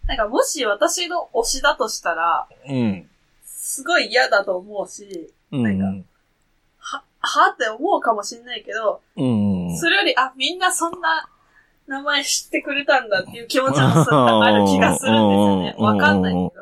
[0.08, 3.08] なんかもし私の推しだとしたら、うん。
[3.44, 5.78] すごい嫌だと思うし、うん。
[5.78, 6.04] なんは、
[7.20, 9.24] はって思うかもしんないけど、う
[9.72, 9.76] ん。
[9.76, 11.28] それより、あ、みんなそんな
[11.86, 15.74] 名前知ってくれたんだっていう気持ちもすある気がするんですよね。
[15.78, 16.52] うんわかんないけど。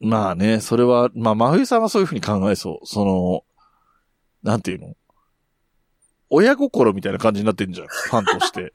[0.00, 2.86] まあね、それは、まあ、真冬さんはそういうふうに考えそう。
[2.86, 3.44] その、
[4.42, 4.94] なんていうの
[6.28, 7.86] 親心みたいな感じになってんじゃん。
[7.86, 8.72] ファンとして。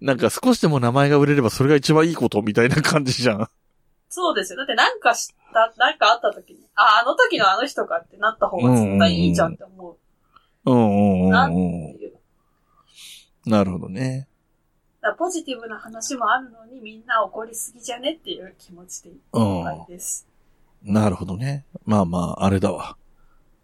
[0.00, 3.48] なんか少しでも名前が売れればそれが一番いいことみたいな感じじゃん。
[4.14, 4.58] そうですよ。
[4.58, 9.96] だってなんか知った、なんかあった時に、あ、あの時のあの人かってなった方が絶対いいじゃんって思
[10.66, 10.78] うんう
[11.26, 11.30] んう。
[11.30, 11.90] なってうんうん。
[11.98, 13.50] いう。
[13.50, 14.28] なるほどね。
[15.18, 20.28] ポジティブな話もあるのにみんな怒りすぎじゃねっていう気持ちでいっうんぱいです。
[20.82, 21.64] なるほどね。
[21.86, 22.96] まあまあ、あれだわ。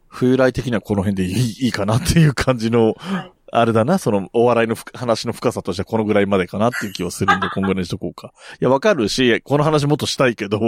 [0.09, 3.32] 冬来的にはこの辺でいいいいかなっていう感じの、はい。
[3.53, 8.32] あれだな、そのお笑いのふ話の深さとしてはこのぐらいまでかなっていう気はするんで、 今後にしとこうか。
[8.61, 10.59] いや、わかるし、この話もっとしたいけど、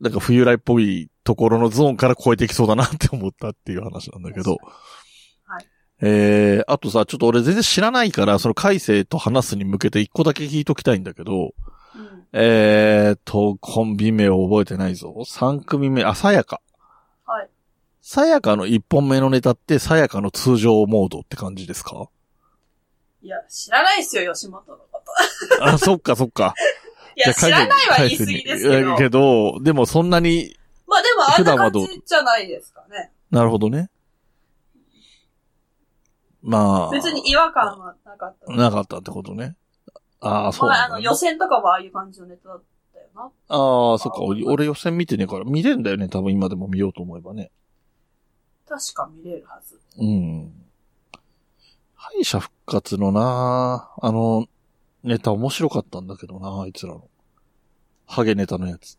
[0.00, 4.58] なんか冬来っぽいところのゾーンから超えてきそうだなって思ったっていう話なんだけど。
[5.44, 5.66] はい。
[6.00, 11.54] えー、あとさ、ちょっと俺全然知らないから、その海星と話すに向けて一個だけ聞いときたいんだけど、
[11.96, 12.26] うん。
[12.32, 15.12] えーと、コンビ名を覚えてないぞ。
[15.26, 16.60] 3組目、あ、さやか。
[17.26, 17.50] はい。
[18.10, 22.08] さやかの1本目のネタって、さやかの通常モードって感じですか？
[23.20, 25.00] いや、知らないっすよ、吉本のこ
[25.58, 25.60] と。
[25.62, 26.54] あ、そっかそっか。
[27.16, 28.96] いや、知らないは言い過ぎですけど。
[28.96, 30.56] けど、でもそんなに、
[30.86, 31.84] まあでもあんな普段はどう？
[31.86, 33.12] 感じじゃないですかね。
[33.30, 33.90] なるほどね。
[36.40, 36.90] まあ。
[36.90, 38.52] 別に違和感はなかった。
[38.54, 39.54] なかったってことね。
[40.20, 42.62] ああ、そうまあ、あの、予選とかもああいう感じのネタだっ
[42.94, 43.30] たよな。
[43.48, 44.22] ああ、そっか。
[44.22, 46.08] 俺俺予選見てねえから、見れんだよね。
[46.08, 47.50] 多分今でも見ようと思えばね。
[48.68, 49.80] 確か見れるはず。
[49.98, 50.52] うん。
[51.94, 54.46] 敗者復活のなあの、
[55.02, 57.08] ネタ面白かったんだけどなあいつらの。
[58.06, 58.98] ハゲネタのやつ。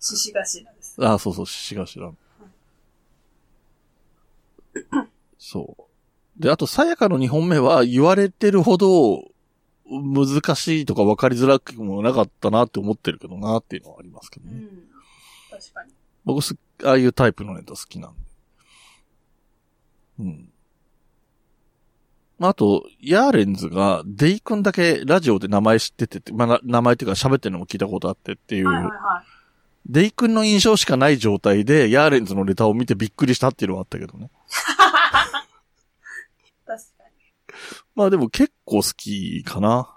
[0.00, 0.96] 獅子頭です。
[1.04, 2.14] ああ、そうそう、獅子頭。
[5.38, 6.42] そう。
[6.42, 9.30] で、あと、さやかの2本目は言われてるほど
[9.88, 14.52] 難しいとか分かりづらくもなかったなって思ってるけどなっていうのはありますけどね。
[14.54, 14.68] うん。
[15.50, 15.92] 確かに。
[16.24, 18.18] 僕す、ああいうタイプのネタ好きなんで。
[20.20, 20.48] うん。
[22.38, 28.92] まあ、あと、ヤーレンズが、デイ君だけラジオで名前知っててまあ、な名前っていうか喋ってるのも聞いたことあってっていう、はいはいはい。
[29.88, 34.30] デイ君の印象しかない状態で、ヤーレンズのネタを見てびっくりしたっていうのはあったけどね。
[36.66, 37.04] 確か
[37.94, 39.88] まあでも結構好きかな。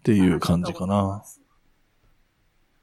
[0.00, 0.20] ってに。
[0.20, 1.24] いう感じかな。。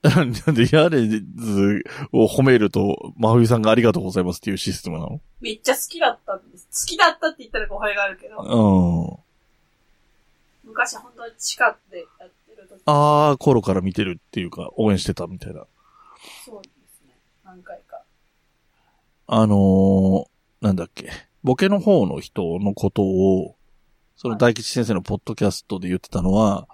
[0.15, 5.21] なんでヤーレンズを褒めると、真冬さんがありがとうございますっていうシステムなの？
[5.39, 6.67] めっちゃ好きだったんです。
[6.85, 9.23] 好きだったって言ったら語弊があるけど、
[10.65, 10.69] うん。
[10.69, 15.65] 昔本当に地下でやってる時ああ、頃から見てるっていうか、応援してたみたいな。
[16.45, 17.15] そうですね。
[17.45, 18.01] 何回か。
[19.27, 21.11] あのー、なんだっけ。
[21.43, 23.55] ボケの方の人のことを、
[24.17, 26.67] その大吉先生のポッドキャストで言ってたのは、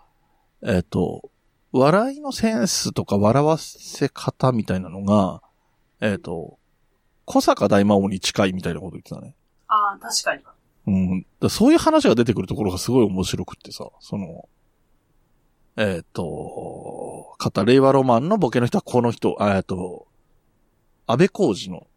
[0.64, 1.30] えっ、と、
[1.72, 5.42] 笑いのセンスとか笑わせ方みたいなのが、
[6.02, 6.58] えっ、と、
[7.26, 9.36] 小坂大魔王に近いみたいなこと言ってたね。
[9.68, 10.44] ああ、確かに。
[10.88, 11.26] うん。
[11.40, 14.50] だそういう話が出てくるところがすごい面白くってさ、その、
[15.78, 20.08] えっ、と、方、令和ロマンのボケの人はこの人、あえっと、
[21.06, 21.88] 安倍浩二の。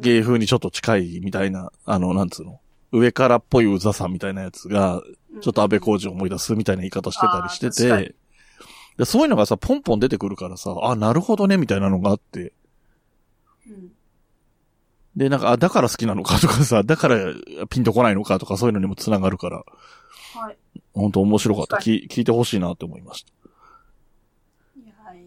[0.00, 2.60] 芸風にちょっと近いみたいな、あの、なんつうの？
[2.92, 5.02] 上からっぽいうざさみたいなやつが、
[5.40, 8.14] ちょっと安倍浩二を思い出すみたいな言い方してたりしてて、
[8.96, 12.52] でそういうのがさ、ポンポン出てくるからさ、あ、なるほどね、みたいなのがあって、
[13.68, 13.92] うん。
[15.16, 17.16] で、なんか、あ、だから好きなのかとかさ、 だから
[17.68, 19.64] ピンとこないのかとかそういうのにも繋がるから、
[20.34, 20.58] はい。
[20.92, 21.76] 本当面白かった。
[21.76, 23.32] 確き聞いてほしいなって思いました。
[25.04, 25.24] はい。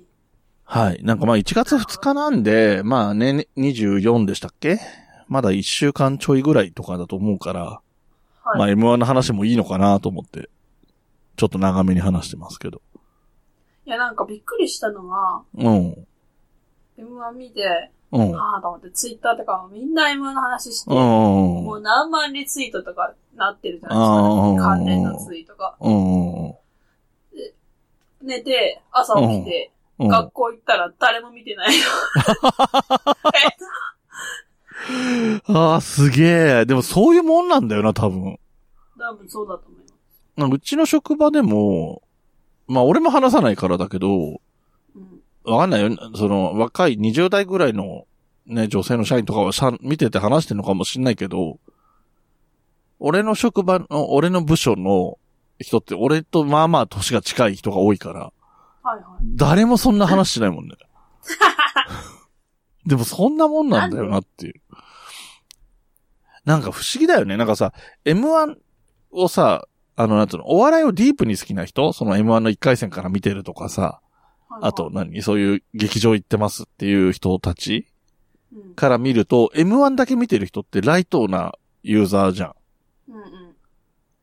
[0.64, 1.04] はい。
[1.04, 4.80] なんかまあ1月2日なんで、まあね、24でしたっけ
[5.28, 7.82] まだ1週間ちょいぐらいとかだと思うから、
[8.44, 8.60] はい。
[8.60, 10.50] まあ M1 の話もいいのかなと思って、
[11.36, 12.82] ちょっと長めに話してますけど。
[13.86, 16.08] いや、なんかびっくりしたのは、うん。
[16.98, 18.32] M1 見て、うん。
[18.32, 20.98] はぁと思って、ツイッターとかもみんな M1 の話して、うん。
[20.98, 24.70] もう何万リツイートとかなってるじゃないですか。
[24.70, 25.76] 関連のツイートが。
[25.80, 26.56] うん。
[28.22, 30.08] 寝て、朝起きて、うん。
[30.08, 31.74] 学校行ったら誰も見てないの。
[35.48, 36.66] ああ、すげえ。
[36.66, 38.38] でもそういうもんなんだよな、多分。
[38.98, 39.94] 多分そうだと思います。
[40.38, 42.02] なんかうちの職場でも、
[42.68, 44.42] まあ俺も話さないからだけど、
[44.96, 45.22] うん。
[45.44, 45.96] わかんないよ。
[46.16, 48.06] その、若い20代ぐらいの
[48.46, 51.60] ね、女性の社員とかはしゃ見てて話してるのかもしんないけど、
[53.00, 55.18] 俺の職場の、俺の部署の
[55.60, 58.32] 人って、俺とまあまあ年が近い人が多いから、
[58.82, 59.04] はいはい。
[59.36, 60.76] 誰もそんな話しないもんね。
[62.86, 64.54] でもそんなもんなんだよなっていう。
[66.46, 67.38] なんか不思議だよね。
[67.38, 67.74] なんかさ、
[68.06, 68.58] M1
[69.12, 74.02] をさ、あの、なんつうの、お笑いをディープに好きな人その M1 の1回戦から見てるとかさ、
[74.62, 75.22] あと、何？
[75.22, 77.88] そういう劇場行ってますっていう人たち
[78.54, 78.76] うん。
[78.76, 82.54] から見ると、M1 だけ見てる人ってライトなユーザーじゃん。
[83.10, 83.56] うんうん。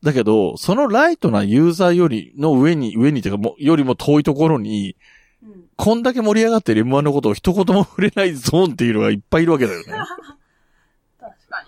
[0.03, 4.95] だけど、そのライトなユーザーよりの上に、上にっていうかよりも遠いところに、
[5.43, 5.65] うん。
[5.75, 9.85] こんだけ盛り上がってる M1 のことを一言も触れないゾーンっていうのがいっぱいいるわけだよね。
[9.87, 11.63] 確か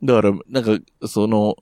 [0.00, 0.06] に。
[0.06, 1.56] だから、なんか、その、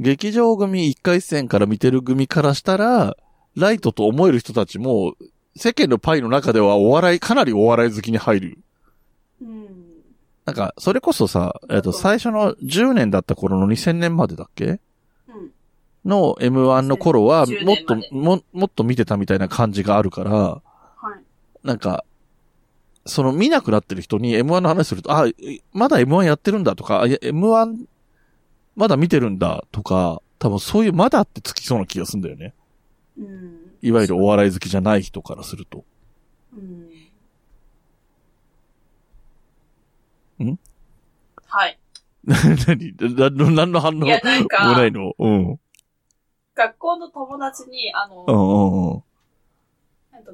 [0.00, 3.16] 劇場組1回戦から見てる組からしたら、
[3.56, 5.14] ライトと思える人たちも、
[5.56, 8.58] 世間のパイの中ではお笑い、かなりお笑い好きに入る。
[9.42, 9.66] うん。
[10.44, 14.64] なんか、それこそさ、えっと、最初の10年だった頃の2000年までだっけ？
[14.64, 14.80] うん。
[16.04, 20.67] の M1 の頃は、10もっとも、もっと見てたみたいな感じがあるから、はい。
[21.68, 22.02] なんか、
[23.04, 25.32] その見なくなってる人に M1 の話すると、あ、え
[25.72, 27.84] まだ M1 やってるんだとか、あいや M1
[28.74, 32.54] まだ見てるんだとか、多分そういうまだってつきそうな気がするんだよね。
[33.18, 33.58] うん。
[33.82, 35.84] いわゆるお笑い好きじゃない人からすると。
[40.40, 40.46] うん。
[40.46, 40.58] ん？
[41.46, 41.78] はい。
[42.24, 42.94] 何？
[42.98, 43.98] なな何の反応？
[43.98, 45.12] もないの？
[45.18, 45.50] うん。
[45.50, 45.60] うん
[46.54, 48.96] 学校の友達に、あの、うんうん。
[48.96, 49.07] えっと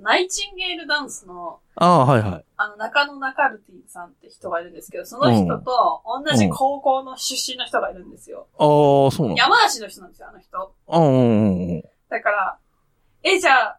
[0.02, 2.44] ナイチンゲールダンスの、ああ、はいはい。
[2.56, 8.46] あの、中野中ルティさんって人がいるんですけど、その人と同じ高校の出身の人がいるんですよ。
[8.58, 9.34] ああ、そうな。
[9.34, 10.74] 山梨の人なんですよ、あの人。
[10.88, 11.82] うんうん。
[12.08, 12.58] だから、
[13.22, 13.78] え、じゃあ、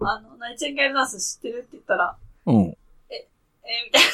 [0.00, 2.16] あの、ナイチンゲールダンス知ってるって言ったら、
[2.46, 2.76] うん。
[3.10, 3.26] え、
[3.84, 4.08] みたいな。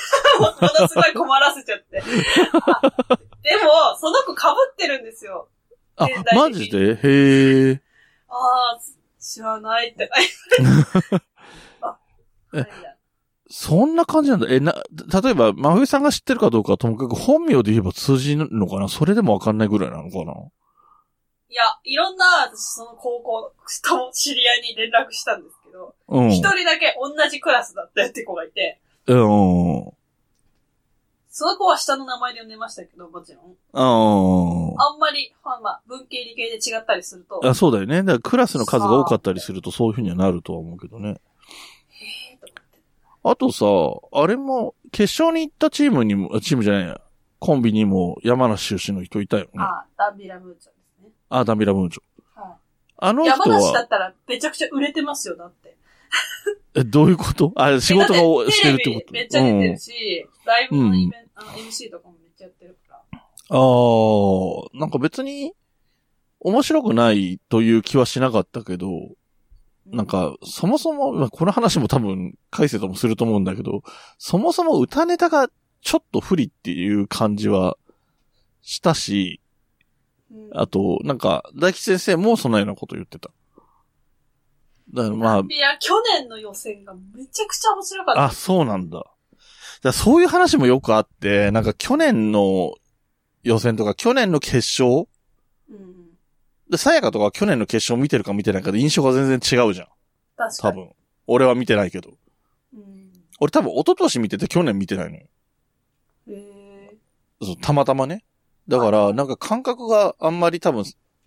[0.50, 2.00] ものすごい困らせちゃって。
[2.00, 2.80] あ
[3.42, 5.48] でも、その子被ってるんですよ。
[5.96, 6.96] あマジで？
[6.96, 7.80] へえ。
[8.28, 8.80] ああ、
[9.24, 10.26] 知らないって書い
[11.18, 11.24] て
[11.80, 11.98] あ、
[12.54, 12.68] えはい
[13.50, 14.46] そんな感じなんだ。
[14.48, 14.72] え、な、
[15.22, 18.88] 例えば、真冬さんが知ってるかどうかはともかく本名で言えば通じるのかな？
[18.88, 20.32] それでもわかんないぐらいなのかな？
[21.50, 23.52] いや、いろんな、私、その高校
[23.96, 26.30] の知り合いに連絡したんですけど、うん。
[26.30, 29.92] 一、人だけ同じクラスだったって子がいて、うん。
[31.34, 31.36] うん。
[31.36, 33.44] その子は下の名前で呼んでましたけど、もちろん。
[33.44, 34.80] うん。
[34.80, 38.04] あんまり、まあまあ、文系理系で違ったりすると、あそうだよね。
[38.04, 41.08] だからクラスの数が多かったりするとそういう風にはなるとは思うけどね。
[41.10, 42.62] へーとか
[43.24, 43.66] あとさ、
[44.12, 47.00] あれも、決勝に行ったチームにも、あチームじゃないや、
[47.40, 49.50] コンビにも山梨出身の人いたよね。
[49.56, 51.10] ああ、ダンビラムーチョですね。
[51.44, 52.40] ダンビラムーチョ。
[52.40, 52.56] は
[52.98, 53.28] あのい。
[53.28, 55.76] 人山梨だは、ったらめちゃくちゃ売れてますよ、だって。
[56.76, 57.52] え、どういうこと？
[57.56, 59.12] あ、仕事がおしてるってこと？
[59.12, 63.18] めっちゃ出てるし、ライブのイベント、あの MC とかもめっちゃやってるから。
[63.50, 65.52] ああ、なんか別に、
[66.40, 73.82] 面白くないという気はしなかったけど、うなん、か、そもそも、まあこの話も多分、海星ともすると思うんだけど、
[74.18, 75.48] そもそも歌ネタが
[75.80, 77.76] ちょっと不利っていう感じは
[78.62, 79.40] したし、
[80.30, 83.30] うんあと、なんか、大吉先生もそのようなこと言ってた。
[84.92, 88.22] だからまいや、去年の予選がめちゃくちゃ面白かった。
[88.22, 89.04] あ、あ、そうなんだ。
[89.84, 92.74] だそういう話もよくあって、なんか去年の
[93.42, 95.06] 予選とか去年の決勝？
[95.70, 96.06] うん。
[96.70, 99.86] で、さやかとかは去年の決勝見てるか見てないかで印象が全然違うじゃん。
[100.36, 100.82] 確かに。
[100.82, 100.90] 多分。
[101.26, 102.10] 俺は見てないけど。
[102.74, 103.12] うん。
[103.40, 105.26] 俺多分一昨年見てて去年見てないのよ。
[106.28, 106.96] へ
[107.42, 108.24] そう、たまたまね。
[108.66, 110.84] だから、なんか感覚があんまり多分、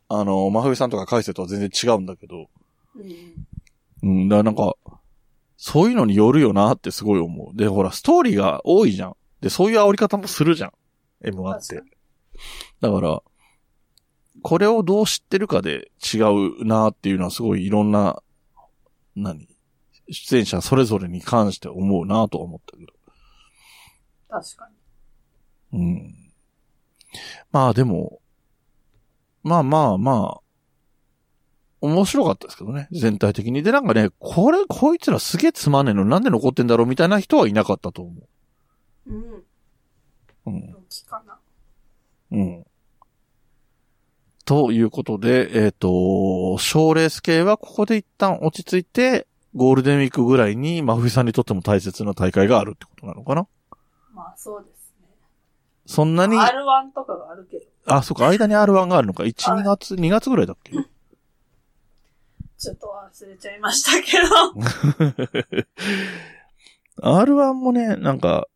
[0.10, 3.46] あの、真冬さんとか海星とは全然違うんだけど、ー
[4.04, 4.18] うん。
[4.22, 4.74] うん、だからなんか、
[5.58, 7.58] そういうのによるよなってすごい思う。
[7.58, 9.18] で、ほら、ストーリーが多いじゃん。
[9.42, 10.72] で、そういう煽り方もするじゃん。
[11.24, 11.84] M1 って確。
[12.80, 13.22] だから、
[14.44, 18.22] これをどう知ってるかで違うなっていうのはすごいいろんな、
[19.16, 19.50] 何？
[20.10, 22.94] 出演者それぞれに関して思うなとは思ったけど。
[24.30, 24.70] 確か
[25.74, 25.80] に。
[25.80, 26.16] うん。
[27.52, 28.22] まあでも、
[29.44, 30.42] まあまあまあ、
[31.82, 33.62] 面白かったですけどね、全体的に。
[33.64, 36.88] で、なんかね、これ、こいつらすげえつまんねえのなんで残ってんだろう？
[36.88, 38.12] みたいな人はいなかったと思
[39.08, 39.18] うん。
[39.18, 39.44] う。
[40.48, 40.62] うん。
[40.62, 41.38] 人気かな。
[42.32, 42.66] うん。
[44.46, 53.48] ということで、えっ、と、賞レース系はここで一旦落ち着いて、ゴールデンウィークぐらいに、真冬さんにとっても大切な大会があるってことなのかな？
[54.14, 55.08] まあそうですね。
[55.86, 56.48] そんなに、R1
[56.96, 59.24] とかがあるけど、あ、そっか、間に R1 があるのか。
[59.24, 60.74] 1、はい2月、2月ぐらいだっけ？
[62.58, 65.66] ちょっと忘れちゃいましたけど。
[67.02, 68.48] R1 もね、なんか、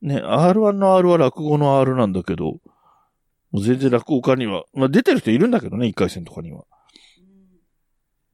[0.00, 2.60] ね、R1 の R は落語の R なんだけど、も
[3.52, 6.64] う全然落語家には、まあ出てる人いるんだけどね、1回戦とかには。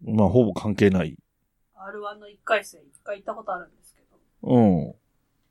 [0.04, 1.16] うんまあほぼ関係ない。
[1.76, 4.94] R1 の1回戦一回行ったことあるんですけど、うん。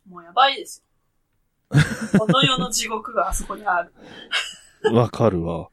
[0.09, 0.83] もうやばいです
[1.71, 1.79] よ。
[2.17, 3.93] この世の地獄があそこにある。
[4.91, 5.69] わかるわ。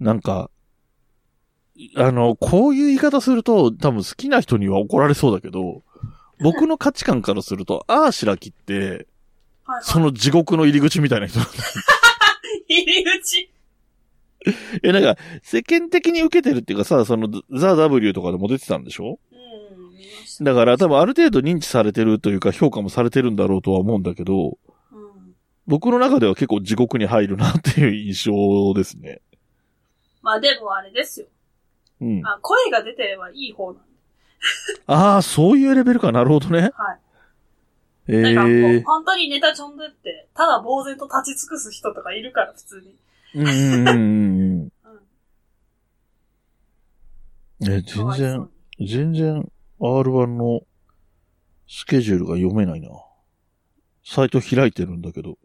[0.00, 0.50] なんか、
[1.96, 5.82] あの、こういう言い方すると、多分好きな人には怒られそうだけど、
[6.40, 8.90] 僕の価値観からすると、ああ、白木って、はい、
[9.76, 9.82] はい。
[9.82, 11.52] その地獄の入り口みたいな人なんだ。
[12.68, 13.50] 入り口。
[14.82, 19.18] え、なんか、世間的に受けてるっていうかさ、その、ザ・ W とかでも出てたんでしょ？
[19.32, 20.44] うん、見ました。
[20.44, 25.34] だから多分ある程度認知されてるというか評価もされてるんだろうとは思うんだけど、うん。
[25.66, 29.20] 僕の中では結構地獄に入るなっていう印象ですね。
[30.22, 31.26] まあでもあれですよ。
[32.00, 32.26] うん。
[32.26, 33.90] あ声が出てればいい方なんで。
[34.86, 36.12] ああ、そういうレベルか。
[36.12, 36.70] なるほどね。
[36.74, 37.00] はい。
[38.08, 42.96] えなんかもう、え本当にネタちょんでって、ただ呆然と立ち尽くす人とかいるから、普通に。
[43.34, 44.72] うんうんうんうん。
[47.62, 47.72] うん。
[47.72, 48.48] え、全然、
[48.78, 50.62] に全然 R1 の
[51.68, 52.88] スケジュールが読めないな。
[54.04, 55.38] サイト開いてるんだけど。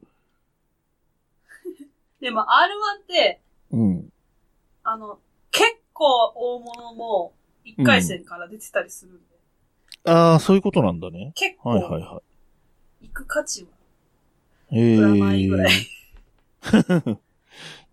[2.19, 2.45] でも R1
[3.03, 4.09] って、うん。
[4.88, 5.19] あの、
[5.51, 6.05] 結構
[6.36, 7.33] 大物も
[7.65, 9.21] 1回戦から出てたりするんで、
[10.05, 11.31] ああ、そういうことなんだね。
[11.33, 12.21] 結構はいはいは
[13.01, 13.69] 行く価値は。
[14.71, 14.79] い。
[14.79, 15.71] ええプラマイぐらい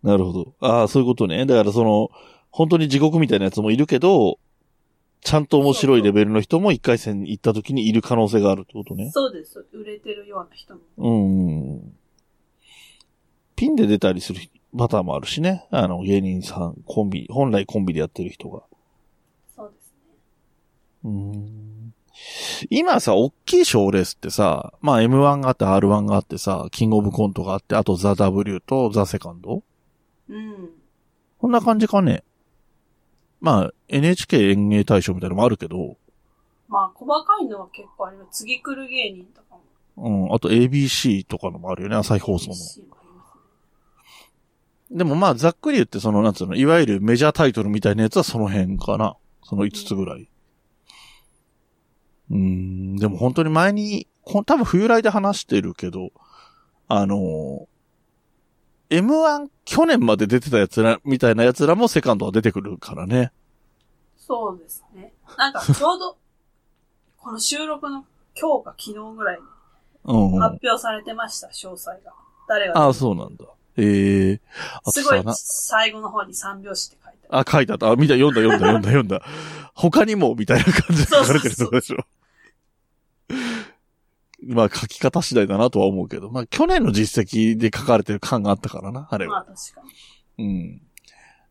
[0.03, 0.55] なるほど。
[0.61, 1.47] ああ、そういうことね。
[1.47, 2.11] だからその、
[2.51, 4.39] 本当に地獄みたいなやつもいるけど、
[5.23, 9.11] ちゃんと面白いレベルの人も一回戦行った時にいる可能性があるってことね。
[9.13, 9.65] そうです。
[9.73, 10.81] 売れてるような人も。
[10.99, 11.97] うんうん。
[13.57, 14.41] ピンで出たりする
[14.77, 15.67] パターンもあるしね。
[15.71, 18.63] あの、芸人さん、コンビ、本来コンビでやってる人が。
[19.55, 20.15] そうですね。
[21.05, 21.95] うん。
[22.71, 29.63] 今さ、大きい賞レースってさ、まあ M1 があって R1 があってさ、キングオブコントがあって、あとザ・ W とザ・セカンド
[30.29, 30.71] うん。
[31.39, 32.25] こんな感じかね。
[33.41, 35.97] まあ NHK 演芸大賞みたいなのもあるけど、
[36.73, 38.45] まあ、細かいのは結構あります。
[38.45, 39.57] 次来る芸人とか
[39.97, 40.27] も。
[40.27, 42.55] うん、あと ABC とかのもあるよね、朝日放送の。
[42.55, 42.92] ABC
[44.93, 49.17] でもまあざっくり言ってその、なんつうの、いわゆるメジャータイトルみたいなやつはその辺かな。
[49.43, 50.29] その5つぐらい。
[52.31, 56.13] うーん、でも本当に前に、こん多分冬来で話してるけど、
[56.89, 57.67] あのー
[58.93, 63.33] M1 去年まで出てたやつら、みたいなやつらもセカンドは出てくるからね。
[64.19, 65.15] そうですね。
[65.39, 66.19] なんか、ちょうど、
[67.17, 68.05] この収録の
[68.39, 70.39] 今日か昨日ぐらいに。
[70.39, 72.13] 発表されてました、詳細が。
[72.47, 72.79] 誰が。
[72.79, 73.47] ああ、そうなんだ。
[73.77, 74.41] ええ
[74.83, 77.49] あとすごい最後の方に三拍子って書いてある。
[77.49, 77.91] あ、書いてあった。
[77.91, 79.23] あ、見た、読んだ、読んだ、読んだ、読んだ。
[79.75, 82.05] 他にも、みたいな感じで書かれてるとこでしょ。
[84.45, 89.33] まあ、書き方次第だなとは思うけど、まあ、去年の実績で書かれてる感があったからな、あれは。
[89.33, 89.83] まあ確か
[90.37, 90.45] に。
[90.45, 90.83] うん。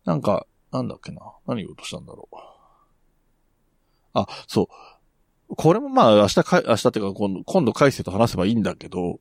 [0.06, 1.22] なんか、なんだっけな。
[1.48, 2.36] 何言おうとしたんだろう。
[4.14, 4.70] あ、そ
[5.50, 5.56] う。
[5.56, 9.20] これもまあ、明日か、明日っていうか、今度、今度返せと話せばいいんだけど、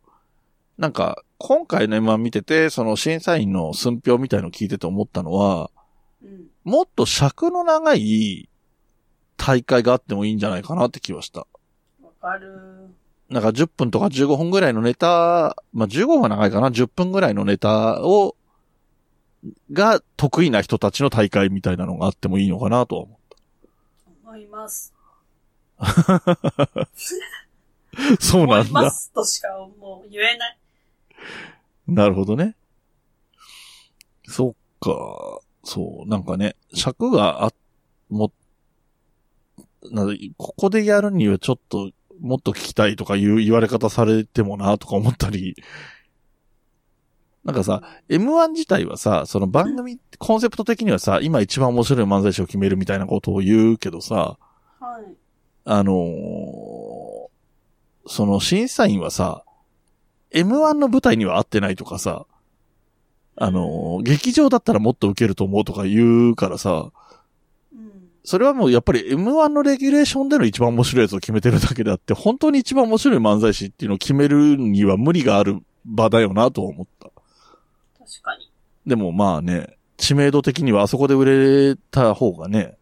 [0.81, 5.71] なんか、今回の M1 見てて、その審査員の寸評みたいの聞いてて思ったのは、
[6.23, 6.47] うん。
[6.65, 8.49] もっと尺の長い
[9.37, 11.41] 大会があってもいいんじゃないかなって気はした。
[12.03, 12.89] わかる。
[13.29, 18.35] なんか10分とか15分ぐらいのネタ、まあ、15分は長いかな ?10 分ぐらいのネタを、
[19.73, 23.21] が得意な人たちの大会みたいなのがあってもいいのかなとは思
[24.25, 24.95] 思います。
[25.79, 25.85] う。
[28.19, 28.73] そう思ないんだ。
[28.73, 30.60] ますとしかもう言えない。
[31.87, 32.57] なるほどね。
[34.27, 35.41] そっか。
[35.65, 37.53] そう、なんかね、尺があ、
[38.09, 38.33] も、
[39.91, 40.07] な
[40.37, 45.57] ここでやるにはちょっともっと聞きたいとかいう言われ方されてもなとか思ったり、
[47.45, 54.39] なんかさ、M1 自体はさ、その番組、コンセプト的にはさ、今一番面白い漫才師を決めるみたいなことを言うけどさ、
[54.79, 55.17] はい。
[55.65, 57.31] あのー
[58.07, 59.45] その審査員はさ、
[60.33, 62.27] M1 の舞台には合ってないとかさ、
[63.37, 66.91] あのー劇場だったらもっと受けると思うとか言うからさ、
[67.75, 67.93] うん。
[68.23, 77.11] それはもうやっぱり M1 のレギュレーションでの一番面白いやつを決めてるだけであって、本当に一番面白い漫才師っていうのを決めるには無理がある場だよなと思った。
[77.99, 78.51] 確かに。
[78.87, 82.77] でもまあね、知名度的にはあそこで売れた方がね、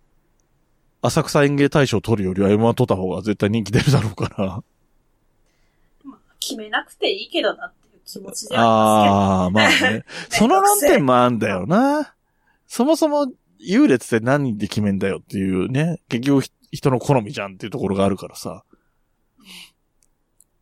[1.03, 4.63] 浅草演芸大賞取るよりは M1 取った方が絶対人気出るだろうから。
[6.57, 10.05] まあ、決めなくていいけどなっていう気持ちではありますああ、まあね。
[10.29, 12.15] その論点もあんだよな。
[12.67, 16.01] そもそも優劣って何で決めんだよっていうね。
[16.09, 18.65] 結局ひ人の好みじゃんっていうところがあるからさ。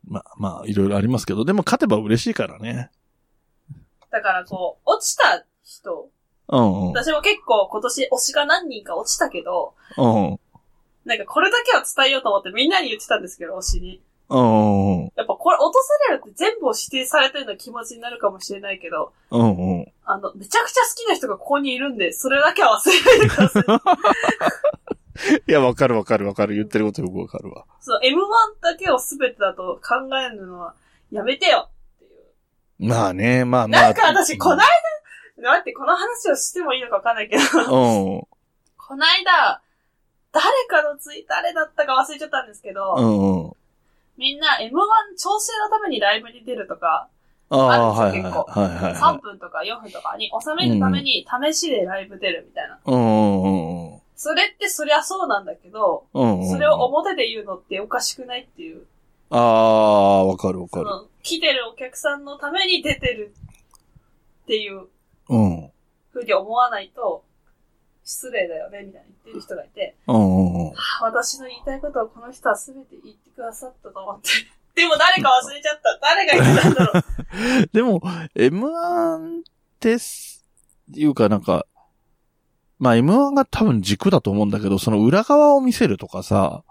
[0.05, 2.91] まあまあ、いろいろありますけど、でも勝てば嬉しいからね。
[4.09, 6.09] だからこう、落ちた人、
[6.47, 6.93] うんうん。
[6.93, 10.39] 私も結構今年推しが何人か落ちたけど、うん。
[11.03, 14.01] なんかこれだけは伝えようと思ってみんなに言ってたんですけど、推しに。
[14.29, 15.11] うんうん。
[15.15, 19.93] やっぱこれ落とされるって全部を指定されてるような気持ちになるかもしれないけど、うんうん。
[20.05, 23.63] あの、めちゃくちゃ好きな人がここにいるんで、それだけは忘れないでください。
[25.47, 26.55] いや、わかるわかるわかる。
[26.55, 27.65] 言ってることよくわかるわ。
[27.79, 28.15] そう、M1
[28.61, 30.75] だけを全てだと考えるのは
[31.11, 32.89] やめてよっていう。
[32.89, 33.81] まあね、まあまあ。
[33.81, 34.63] なんか私、この間、
[35.37, 38.27] 待って、この話をしてもいいのかわかんないけど、うん。
[38.77, 39.61] この間、
[40.31, 43.53] 誰かのツイ誰だったか忘れちゃったんですけど、うんうん。
[44.17, 44.69] みんな M1
[45.17, 47.09] 調整のためにライブに出るとか、
[47.49, 52.79] あるんですよはいはいは3分とか4分とかに収めるために試しでライブ出るみたいな。
[54.15, 56.05] それってそりゃそうなんだけど。
[56.13, 58.85] それを表で言うのっておかしくないっていう。
[59.29, 60.85] ああ、わかるわかる。
[61.21, 63.33] 来てるお客さんのために出てる
[64.43, 64.87] っていう
[65.29, 65.71] うん。
[66.11, 67.23] ふうに思わないと、
[68.07, 70.71] 失礼だよね、みたいな言ってる人がいて、うんうんうん。
[70.71, 74.29] はあ私の言いたいことをこの人は全て言ってくださったと思って。
[74.81, 75.99] でも誰か忘れちゃった。
[76.01, 77.67] 誰が言ってたんだろう。
[77.73, 77.99] でも、
[78.33, 79.43] M1
[79.81, 80.45] です、
[80.93, 81.65] いうかなんか、
[82.79, 86.63] まあ M1 が多分軸だと思うんだけど、その裏側を見せるとかさ、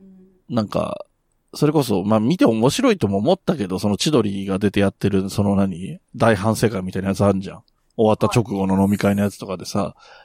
[0.00, 1.06] うんなんか、
[1.54, 7.62] それこそ、まあ見て面白いとも思ったけど、その千鳥が出てやってる、その何大反省会みたいなやつあるじゃん。
[7.96, 10.23] 終わった直後の飲み会のやつとかでさ、うん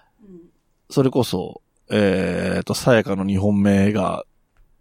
[0.90, 4.26] それこそ、えーと、さやかの2本目が、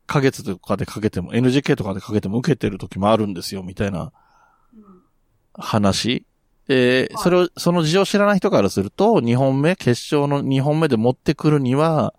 [0.06, 4.12] か月とかでかけても、NGK とかでかけても受けてる時もあるんですよ、みたいな
[4.74, 4.82] うん
[5.54, 6.24] 話。
[6.66, 12.14] で、はいそれを、その事情を知らない人からすると、2本目、決勝の2本目で持ってくるには、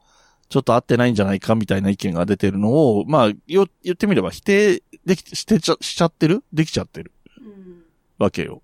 [0.49, 6.43] ちょっと合ってないんじゃないかみたいな意見が出てるのを、まあ、よ言ってみれば否定でき、してちゃ、しちゃってる？
[6.51, 7.83] できちゃってるうん
[8.17, 8.63] わけよ。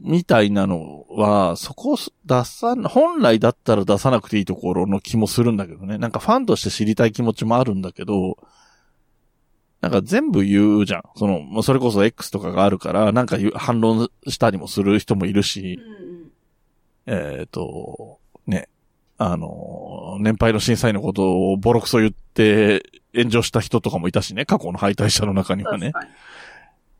[0.00, 5.98] みたいなのは、そこを出さ、本来だったら出さなくていいところの気もするんだけどね。
[5.98, 8.36] なんかファンとして知りたい気持ちもあるんだけど、
[9.80, 11.02] なんか全部言うじゃん。
[11.16, 16.30] その、それこそ X とかがあるから、なんか反論したりもする人もいるしう、ん
[17.06, 18.68] えっ、と、ね、
[19.18, 22.82] あの、年配の審査員のことをボロクソ言って
[23.14, 25.70] 炎上した人とかもいたしね、過去の敗退者の中にうん。
[25.70, 25.92] はね。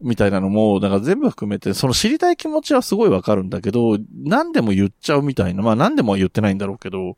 [0.01, 7.16] みたいなのも、だから全部含めて、その知りたい気持ちはすごいわかるんだけど、何でも言っちゃうみたいな、まあ何でもは言ってないんだろうけど、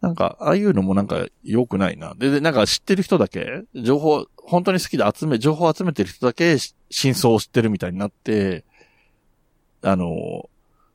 [0.00, 2.14] なんか、ああいうのもなんか良くないな。
[2.16, 8.64] で、でなんか知ってる人だけ、情報、本当に好きで集め、情報を集めてる人だけし真相を知ってるみたいになって、
[9.82, 10.48] あの、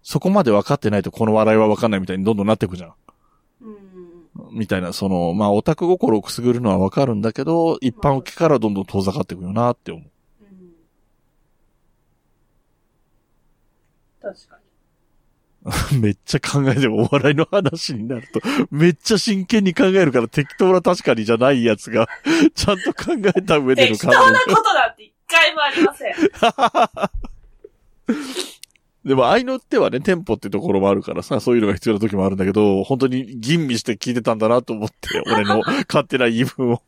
[0.03, 2.93] そこまで分かってないとこの笑いは分かんないみたいにどんどんなっていくじゃん。
[3.61, 4.57] うん。
[4.57, 10.03] みたいな、その、まあオタク心をくすぐるのは分かるんだけど、一般受けからどんどん遠ざかっていくよなって思う。
[10.41, 10.73] うん。
[14.23, 14.63] 確かに。
[16.01, 22.09] めっちゃ考えてもお笑いの話になると、めっちゃ真剣に考えるから適当な確かにじゃないやつが、
[22.55, 26.13] ちゃんと考えた上での適当なことなんて一回もありません。
[29.05, 36.81] でも、愛のってはね、テンポってところもあるからさ、そういうのが必要な時もあるんだけど、本当に吟味して聞いてたんだなと思って、俺の勝手な言い分を。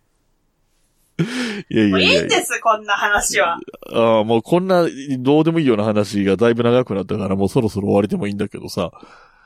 [1.69, 3.57] いやいもうやいやいいんです、こんな話は。
[3.93, 4.85] ああ、もうこんな、
[5.19, 8.91] どうでもいいような話がだいぶ長くなったから、もうそろそろ終わりでもいいんだけどさ。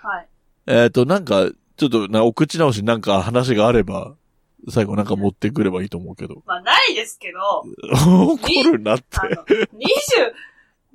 [0.02, 0.28] はい。
[0.68, 4.16] えっ、と、なんか、ちょっとな、お口直しなんか話があれば、
[4.68, 6.44] 最後なんか持ってくればいいと思うけど。
[6.48, 7.64] まあ、ないですけど、
[8.34, 9.06] 怒るなって。
[9.20, 9.60] あの、20、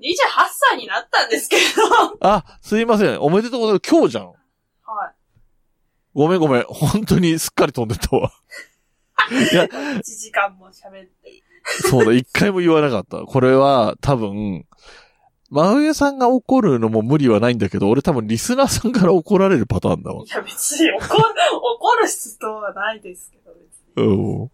[0.01, 0.17] 28
[0.51, 3.21] 歳になったんですけど、 あ、すいません。
[3.21, 3.91] おめでとうございます。
[3.91, 4.27] 今日じゃん。
[4.27, 4.35] はい。
[6.15, 6.65] ごめんごめん。
[6.65, 8.33] 本当にすっかり飛んでったわ。
[9.31, 11.43] いや、1時間も喋って。
[11.89, 13.19] そうだ、一回も言わなかった。
[13.19, 14.67] これは、多分、
[15.51, 20.29] 真冬さんが怒るのも無理はないんだけど、俺多分リスナーさんから怒られるパターンだわい。
[20.29, 21.07] や、別に怒る、
[21.63, 23.63] 怒る必要はないですけど、別
[23.97, 24.05] に。
[24.05, 24.51] うん。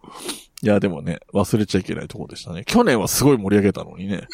[0.62, 2.64] いや、でもね、忘れちゃいけないところでしたね。
[2.64, 4.27] 去年はすごい盛り上げたのにね。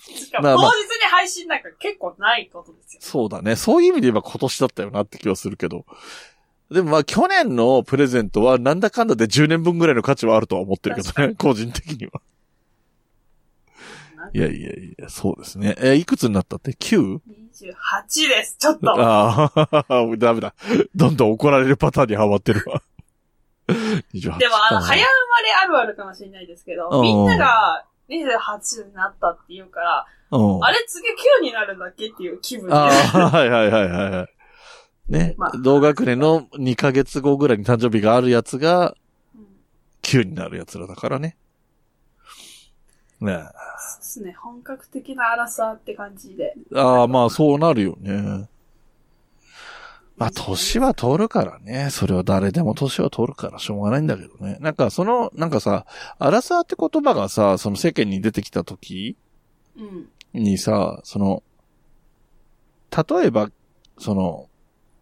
[0.00, 0.70] しか当日に
[1.10, 3.00] 配信なんか結構ないことですよ。
[3.02, 3.56] そうだね。
[3.56, 5.84] そういう意味で言えば今年だったよなって気はするけど。
[6.70, 11.34] でもまあ去年のプレゼントはなんだかんだで10年分ぐらいの価値はあるとは思ってるけどね。
[11.36, 12.20] 個人的には。
[14.34, 15.74] いやいやいや、そうですね。
[15.78, 17.20] えーいくつになったって ?9?
[17.54, 18.90] 28です、ちょっと。
[19.00, 20.54] ああ、 ダメだ。
[20.94, 22.82] どんどん怒られるパターンにハマってるわ。
[24.14, 30.64] 28でもあの、か早生まれあるあるかもしれないですけど、うんみんなが28になったって言うから、うん。
[30.64, 31.08] あれ次
[31.40, 32.08] 9になるんだっけ？
[32.08, 32.74] っていう気分で。
[32.74, 34.37] はいはいはいはい。
[35.08, 38.94] ね、まあ同学年の2ヶ月後ぐらいに誕生日があるやつが
[39.34, 39.46] うん
[40.02, 41.36] 9になるやつらだからね。
[43.20, 44.32] ねそうですね。
[44.38, 46.54] 本格的な荒さって感じで。
[46.74, 48.48] ああ、まあそうなるよね。
[50.16, 51.88] まあ年は取るからね。
[51.90, 54.58] それは誰でも年は取るからしょうがないんだけどね。
[54.60, 55.86] なんかその、なんかさ、
[56.18, 59.16] アラサーって言葉がさ、その世間に出てきた時
[59.76, 60.08] うん。
[60.34, 61.42] にさ、その、
[62.90, 63.50] 例えば、
[63.98, 64.48] その、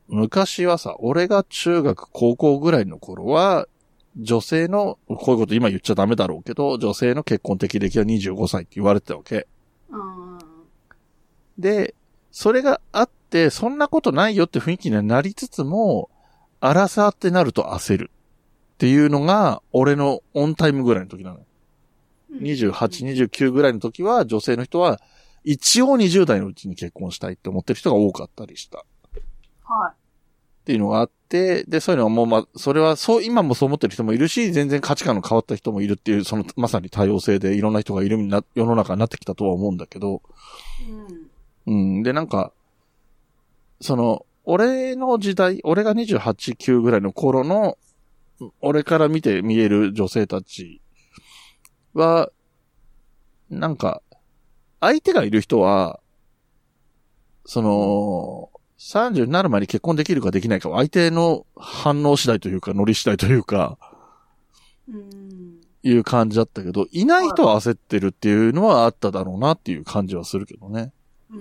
[0.08, 3.66] 昔はさ、俺が中学、高校ぐらいの頃は、
[4.16, 9.46] 女性の、こういうこと今言っちゃダメだろうけど、女性の結婚的歴は25歳って言われてたわけ。
[9.90, 10.38] うん。
[11.58, 11.94] で、
[12.30, 16.08] それがあって、そんなことないよって雰囲気にはなりつつも、
[16.60, 18.10] アラサーってなると焦る。
[18.74, 21.44] っていうのが、俺のオンタイムぐらいの時なのよ。
[22.32, 25.00] 28、29ぐらいの時は、女性の人は、
[25.44, 28.84] 一応20代のうちに結婚したいって思ってる人が多かったりした。
[29.74, 29.94] っは
[30.66, 40.22] ていうのがあって、で、そういうのはもう、まあ、それは、そう、今もそう思ってる人もいるし、全然価値観の変わった人もいるっていう、その、まさに多様性でいろんな人がいるな、世の中になってきたとは思うんだけど、
[40.80, 40.90] い。
[41.68, 41.98] うん。
[41.98, 42.02] うん。
[42.02, 42.52] で、なんか、
[43.80, 47.78] その、俺の時代、俺が28、9ぐらいの頃の、
[48.60, 50.80] 俺から見て見える女性たち
[51.94, 52.30] は、
[53.50, 54.02] なんか、
[54.80, 56.00] 相手がいる人は、
[57.44, 58.50] その、
[58.86, 63.78] 30になる前に結婚できるかできないかは相手の反応次第というか、ノリ次第というか、
[64.88, 65.60] うん。
[65.82, 70.92] いう感じだったけど、いない人は焦ってるっていうのはあっただろうなっていう感じはするけどね。
[71.30, 71.36] う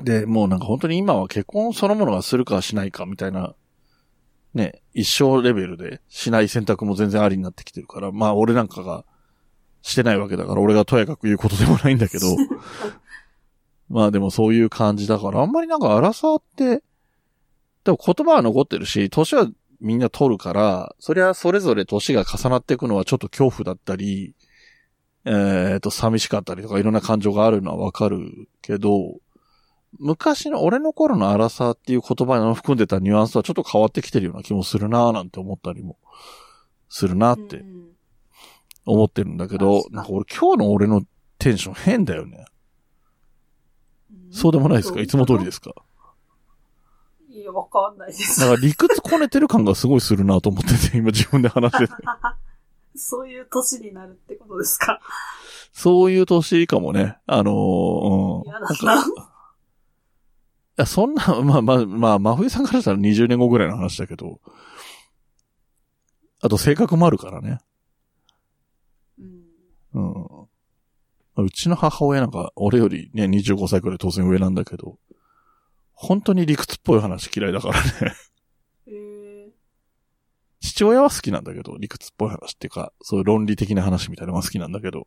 [0.00, 0.04] ん。
[0.04, 3.54] で、もうなんか本当に今は結婚そのものがするかしないかみたいな、
[4.54, 9.04] ね、一生レベルでしない選択も全然ありになってきてるから、まあ俺なんかが
[9.82, 12.26] してないわけだから俺がとやかく言うことでもないんだけど、
[13.90, 16.82] まあでもそういう感じだから、あんまりなんか荒さって、
[17.84, 19.48] でも言葉は残ってるし、年は
[19.80, 24.34] みんな取るから、そりゃそれぞれ年が重なっていくのはちょっと恐怖だったり、
[25.24, 29.18] えっ、と、寂しかったりとかいろんな感情があるのはわかるけど、
[29.98, 35.96] 昔の俺の頃の荒さっていう言葉の含んでたニュアンスはちょっと変わってきてるような気もするなぁなんて思ったりも
[36.88, 37.90] するなってうん
[38.86, 41.02] 思ってるんだけど、なんか俺今日の俺の
[41.38, 42.44] テンション変だよね。
[44.30, 45.00] そうでもないですか？
[45.00, 45.74] いつも通りですすか？
[47.28, 48.40] いや、わかんないです。
[48.40, 51.92] なんか理屈こねてる感がすごいするなと思ってて、 今自分で話してて。
[52.96, 55.00] そういう年になるってことですか？
[55.72, 57.18] そういう年かもね。
[57.26, 58.42] あのー、うん。
[58.44, 59.04] 嫌だな。
[59.04, 59.06] い
[60.76, 64.40] や、そんな、まあまあ、まあ、真冬さんからしたら20年後ぐらいの話だけど、
[66.42, 67.60] あと性格もあるからね。
[69.18, 69.42] うん。
[69.92, 70.39] うん。
[71.42, 74.98] うちの母親なんか、俺よりね、25歳くらい当然上なんだけど、
[75.92, 77.90] 本当に理屈っぽい話嫌いだからね。
[78.86, 79.50] えー、
[80.60, 85.06] 父親は好きなんだけど、理屈っぽい話っていうか、そういう論理的な話みたいなのが好きなんだけど、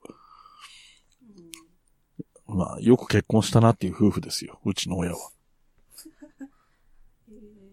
[2.48, 5.18] うんまあ、よく結婚したなっていう夫婦ですよ、うちの親は。
[7.30, 7.64] えー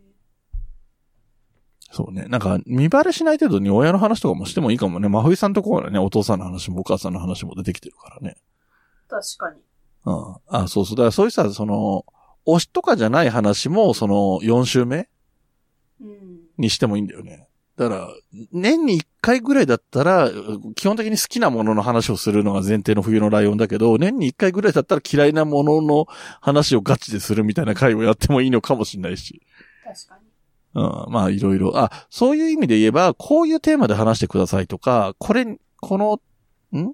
[1.91, 2.27] そうね。
[2.29, 5.09] なんか、見バレしない程度に親の話とかもしてもいいかもね。
[5.09, 8.37] 真冬さんとこはね、お父さんの話もお母さんの話も出てきてるからね。
[9.09, 9.61] 確かに。
[10.07, 10.37] うん。
[10.47, 10.97] あ、そうそう。
[10.97, 12.05] だからそういうさ、その、
[12.47, 15.09] 推しとかじゃない話も、その、4週目
[16.01, 16.41] うん。
[16.59, 17.49] にしてもいいんだよね。
[17.77, 18.09] だから、
[18.53, 20.31] 年に1回ぐらいだったら、
[20.77, 26.07] 基本的に好きなものの話をするのが前提の冬のライオンだけど、年に1回ぐらいだったら嫌いなものの
[26.41, 29.43] 話をガチでするみたいな回をやってもいいのかもしれないし。
[29.83, 30.30] 確かに。
[30.75, 31.77] うん、まあいろいろ。
[31.77, 36.21] あ、そういう意味で言えば、こういうテーマで話してくださいとか、これ、この、
[36.79, 36.93] ん？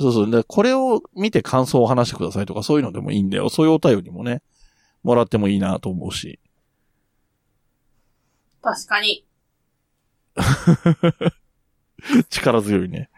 [0.00, 0.30] そうそう。
[0.30, 3.48] でこれを見て感想を話してくださいとか、そういうのでもいいんだよ。
[3.48, 4.42] そういうお便りもね、
[5.02, 6.38] もらってもいいなと思うし。
[8.62, 9.24] 確かに。
[12.30, 13.10] 力強いね。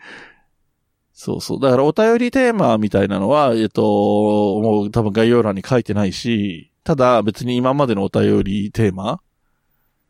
[1.13, 1.61] そうそう。
[1.61, 9.21] だからお便りテーマみたいなのは、えっと、もう多分概要欄に書いてないし、ただ別に今までのお便りテーマ、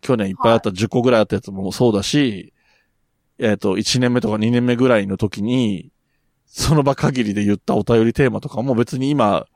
[0.01, 2.53] 去年いっぱいあった10個ぐらいあったやつもそうだし、
[3.39, 5.91] えっと、1年目とか2年目ぐらいの時に、
[6.47, 9.47] その場限りで言ったお便りテーマとかも別に今、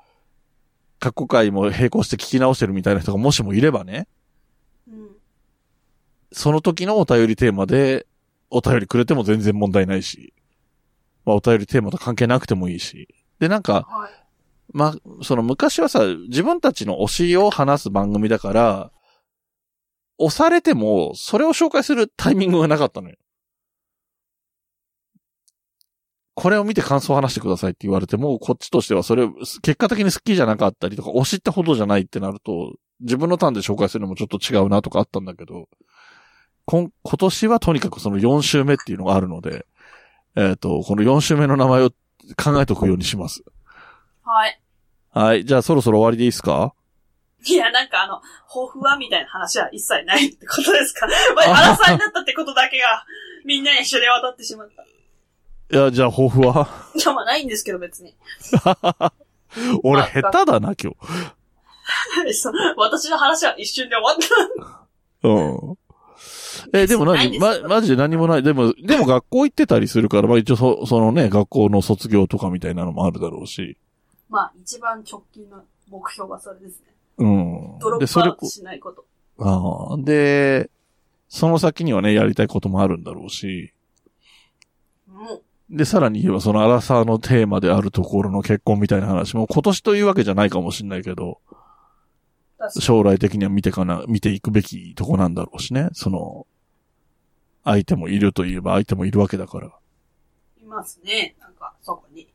[1.01, 4.07] 過去回も並行して聞き直してるみたいな人がもしもいればね、
[4.89, 5.11] うん。
[6.33, 8.07] その時のお便りテーマで、
[8.51, 10.33] お便りくれても全然問題ないし、
[11.25, 13.09] まあお便りテーマと関係なくてもいいし。
[13.39, 14.25] で、なんか、はい。
[14.73, 18.91] まあ、その昔はさ、自分たちの推しを話す番組だから、
[20.19, 23.17] 押されても、それを紹介するタイミングがなかったのよ。
[26.35, 29.29] これを見て感想を話してくださいって言われても、こっちとしてはそれ、
[29.63, 35.69] 結果的に好きじゃなかったりとか、推しってほどじゃないってなると、自分のターンで紹介するのもちょっと違うなとかあったんだけど、
[36.67, 39.67] 今今年はとにかくその4週目っていうのがあるので、
[40.37, 41.91] えっ、と、この4週目の名前を
[42.43, 43.45] 考えておくようにします。
[44.23, 44.61] はい。
[45.11, 45.45] はい。
[45.45, 46.75] じゃあそろそろ終わりでいいですか？
[47.47, 51.07] いや、なんかあの、抱負はみたいな話は一切ないってことですか？
[51.37, 53.05] まあ、荒さになったってことだけが、
[53.45, 54.83] みんなに知れ渡ってしまった。
[54.83, 54.87] い
[55.73, 58.15] いや、じゃあ抱負はや、まあないんですけど別に。
[59.83, 60.97] 俺あ下手だな、今日。
[62.77, 64.17] 私の話は一瞬で終わっ
[65.23, 65.29] た。
[65.29, 65.79] うん。
[66.73, 67.39] え、でも何？
[67.39, 68.43] ま、マジで何もない。
[68.43, 73.77] でも、でも学校行ってたりするから、まあ一応そ、そのね、学校の卒業とかみたいなのもあるだろうし。
[74.31, 76.87] まあ、一番直近の目標はそれですね。
[77.19, 77.79] うん。
[77.79, 79.05] で、ドロッそれこプアウト、しないこと。
[79.39, 80.71] ああ、で、
[81.29, 83.73] その先にはね、やりたいこともあるんだろうし。
[85.09, 91.41] もう、で、さらに言えば、そのアラサーのテーマであるところの結婚みたいな話も、今年というわけじゃないかもしれないけど。
[92.79, 95.89] 将来的には見てかな、見ていくべきとこなんだろうしね。
[95.93, 96.47] その、
[97.65, 99.69] 相手もいるといえば相手もいるわけだから。
[100.63, 101.35] いますね。
[101.41, 102.29] なんか、そこに。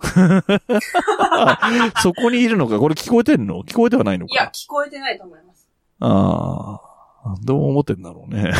[2.02, 2.78] そこにいるのか？
[2.78, 3.62] これ聞こえてんの？
[3.64, 5.68] 聞こえてはないのいや、か聞こえてないと思います。
[6.00, 6.80] あ
[7.24, 8.52] あ、どう思ってんだろうね。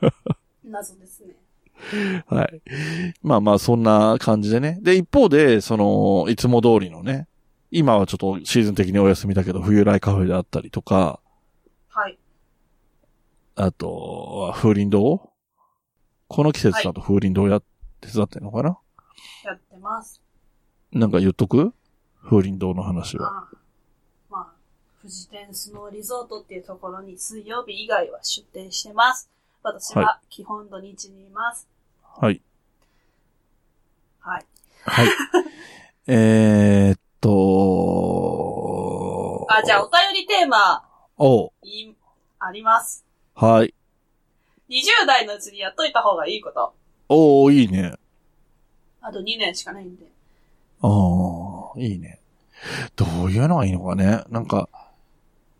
[0.64, 1.34] 謎ですね。
[2.26, 2.62] はい。
[3.22, 4.78] まあまあ、そんな感じでね。
[4.82, 7.28] で、一方で、その、いつも通りのね、
[7.70, 11.20] 今はちょっとシーズン的にお休みだけど、冬来カフェであったりとか、
[11.88, 12.18] はい。
[13.54, 15.30] あとは風鈴堂？
[16.28, 17.62] この季節だと風鈴堂や、
[18.00, 18.78] 手伝ってんのかな？
[19.44, 20.20] やってます。
[20.92, 21.72] なんか言っとく？
[22.22, 23.28] 風鈴堂の話は。
[23.28, 23.56] ああ
[24.30, 24.46] まあ、
[25.00, 29.30] 富士天スノーリゾートっていうところに水曜日以外は出店してます。
[29.62, 31.68] 私はは基本土日にいます。
[32.02, 32.40] はい。
[34.20, 34.46] はい。
[34.84, 35.08] はい。
[36.08, 38.46] えーっと、
[39.50, 40.84] あ、じゃあお便りテーマ、
[41.16, 41.94] おうい、
[42.38, 43.04] あります。
[43.34, 43.74] はい。
[44.68, 46.74] 20代のうちにやっといた方がいいこと。
[47.08, 47.94] おー、いいね。
[49.00, 50.15] あと2年しかないんで。
[50.82, 52.20] ああ、いいね。
[52.96, 54.22] どういうのがいいのかね。
[54.30, 54.68] なんか、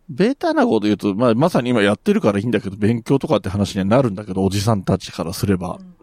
[0.08, 5.82] ベータなこと言うと、まあ、まさに今やってるからいいんだけど、勉強とかって話にはなるんだけど、おじさんたちからすればう。
[5.82, 5.96] ん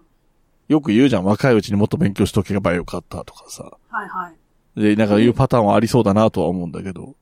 [0.68, 3.64] よく言うじゃん、若いうちにもっと勉強しとけばよかったとかさ。
[3.90, 4.82] はいはい。
[4.82, 7.16] で、なんか言うパターンはありそうだなとは思うんだけど。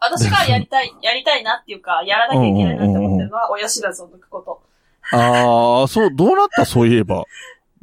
[0.00, 4.62] 私がやりたい、やりたいなっていうか、やらなきゃいけないなって思ってるのは、親知らずを抜くこと。
[5.16, 7.24] ああ、そう、どうなったそういえば。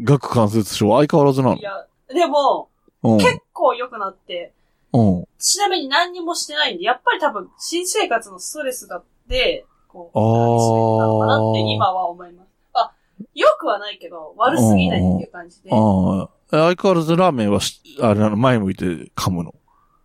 [0.04, 1.72] 学関節症相変わらずなのいや、
[2.10, 2.71] でも、うん。
[3.04, 4.54] 結構良くなって、
[4.94, 5.28] うん。
[5.40, 10.24] ちなみに何にもしてないんで、やっぱり多分、新生活のストレスだって、こう、感
[10.60, 12.48] じてたのかなって今は思います。
[12.74, 12.92] あ、
[13.34, 15.70] 良くはないけど、悪すぎないっていう感じで。
[15.72, 15.76] あ
[16.24, 16.30] あ。
[16.52, 18.86] 相変わらずラーメンはし、あれなの、前向いて
[19.16, 19.56] 噛むの。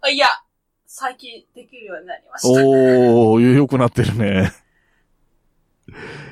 [0.01, 0.28] あいや、
[0.86, 2.49] 最近できるようになりました。
[2.64, 4.53] おー、良くなってるね。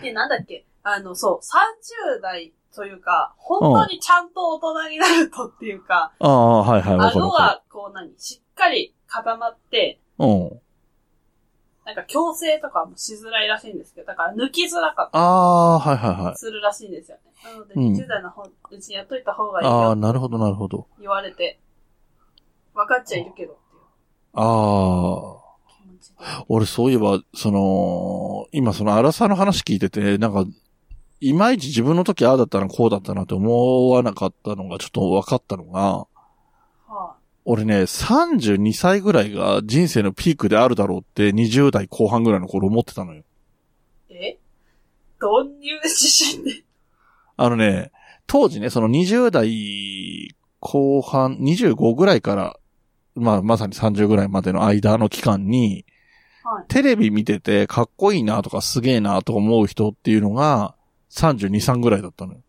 [0.01, 0.65] で、なんだっけ？
[0.85, 10.27] あの、そう、30代というか、本当にちゃんと大人になるとっていうか、ああ、はいはい、わかる顎わかが、こう何、しっかり固まって、る。
[10.27, 10.61] うん。
[11.85, 15.23] なんか矯正とかもしづらいらしいんですけど、だから抜きづらかったあ
[15.75, 16.37] あ、はいはいはいり。
[16.39, 17.33] するらしいんですよね。
[17.45, 20.87] なので、うん20代の方うちにやっといた方がいいああ、よなるほどなるほど。
[20.99, 21.61] 言われて、
[22.75, 23.83] 分かっちゃいるけどっていう
[24.33, 25.45] ああ。
[25.69, 26.17] 気持ちで。
[26.49, 30.47] 俺そういえば、その、今その荒さの話聞いてて、なんか、
[31.29, 36.07] いまいち自分の時ああだったな、こうだったなって思わなかったのがちょっと分かったのが、
[36.87, 37.15] は
[37.47, 43.23] 俺ね、32歳ぐらいが人生のピークであるだろうって20代後半ぐらいの頃思ってたのよ。
[44.11, 44.39] あ、え？
[45.19, 46.63] どういう自信で？
[47.37, 47.91] あのね、
[48.27, 52.57] 当時ね、その20代後半、25ぐらいから、
[53.15, 55.87] まあ、まさに30ぐらいまでの間の期間に、
[56.43, 56.65] はい。
[56.69, 60.75] テレビ見ててかっこいいなとかすげえなとか思う人っていうのが
[61.11, 62.41] 32、3ぐらいだったのよ。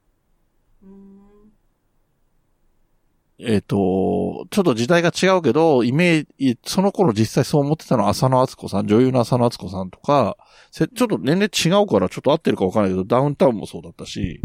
[3.37, 10.37] えっ、と、ちょっと時代が違うけど、イメージ、その頃実際そう思ってたのは浅野敦子さん、女優の浅野敦子さんとか、
[10.71, 14.39] せちょっと年齢違うからちょっと合ってるかわからないけど、ダウンタウンもそうだったし、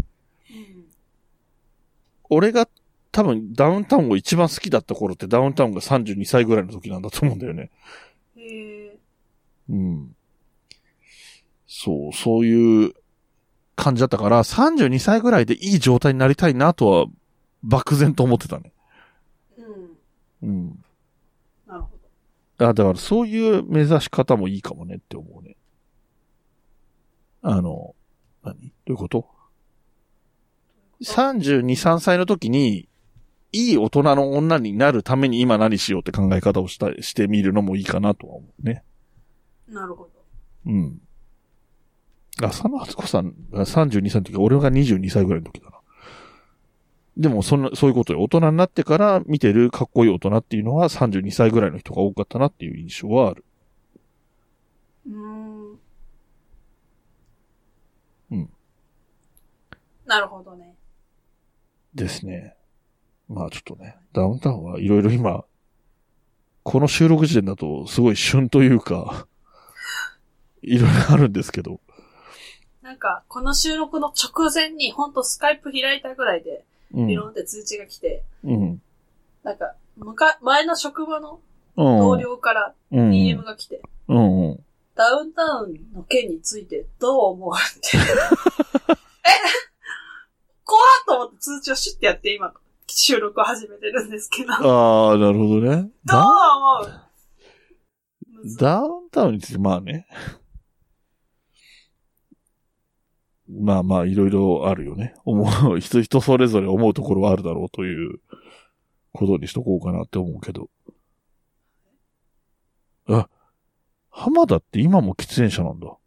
[0.49, 0.85] うん。
[2.29, 2.67] 俺が
[3.13, 7.69] 多分ダウンタウンを一番好きだった頃ってダウンタウンが32歳ぐらいの時なんだと思うんだよね。
[8.35, 8.97] へえ。
[9.69, 10.15] うん。
[11.65, 12.93] そう、そういう
[13.75, 17.05] 感じだったから、32歳ぐらいでいい状態になりたいなとは、
[17.63, 18.73] 漠然と思ってたね。
[19.57, 20.49] うん。
[20.49, 20.85] うん。
[21.67, 21.89] なるほ
[22.57, 22.67] ど。
[22.67, 25.55] あ、だからそういう目指し方もいいかもねって思うね。
[27.43, 27.95] あの、
[28.43, 28.55] 何？
[28.59, 29.27] どういうこと
[31.03, 32.87] ？32、3歳の時に、
[33.51, 38.83] いい大人の女になるために今何しようって考え方をした、してみるのもいいかなとは思うね。
[39.67, 40.11] なるほど。
[40.67, 41.01] うん。
[42.49, 45.77] 浅野敦子さんが32歳の時、俺が22歳ぐらいの時だな。
[47.17, 48.21] でも、そんな、そういうことよ。
[48.21, 53.45] 大人になってから見てるかっこいい大人っていうのは32歳ぐらいの人が多かったなっていう印象はある。
[55.07, 55.79] うーん。
[58.31, 58.49] うん。
[60.05, 60.75] なるほどね。
[61.93, 62.55] ですね。
[63.27, 65.43] まあちょっとね、ダウンタウンはいろいろ今、
[66.63, 69.27] この収録時点だとすごい旬というか、
[70.61, 71.81] いろいろあるんですけど。
[72.91, 77.07] なんか、この収録の直前に、ほんとスカイプ開いたぐらいで、うん。
[77.07, 78.81] ビロンって通知が来て、うん。
[79.43, 81.39] なんか、むか、前の職場の
[81.77, 81.99] うん。
[81.99, 83.09] 同僚からうん。
[83.11, 84.59] DM が来て、うんうん。
[84.93, 87.95] ダウンタウンの件についてどう思うって。
[87.97, 88.01] え？
[90.65, 92.53] 怖っと思って通知をシュッてやって今、
[92.87, 94.49] 収録を始めてるんですけど。
[94.61, 95.89] どうああ、なるほどね。
[96.03, 97.01] ダ思う？
[98.43, 99.35] むずダウンタウン？
[99.35, 100.07] について、まあね。
[103.59, 105.13] まあまあ、いろいろあるよね。
[105.25, 105.43] 思
[105.73, 108.19] う、 人、人それぞれ思うところはあるだろうという
[109.11, 110.69] ことにしとこうかなって思うけど。
[113.07, 113.27] あ、
[114.09, 115.97] 浜田って今も喫煙者なんだ。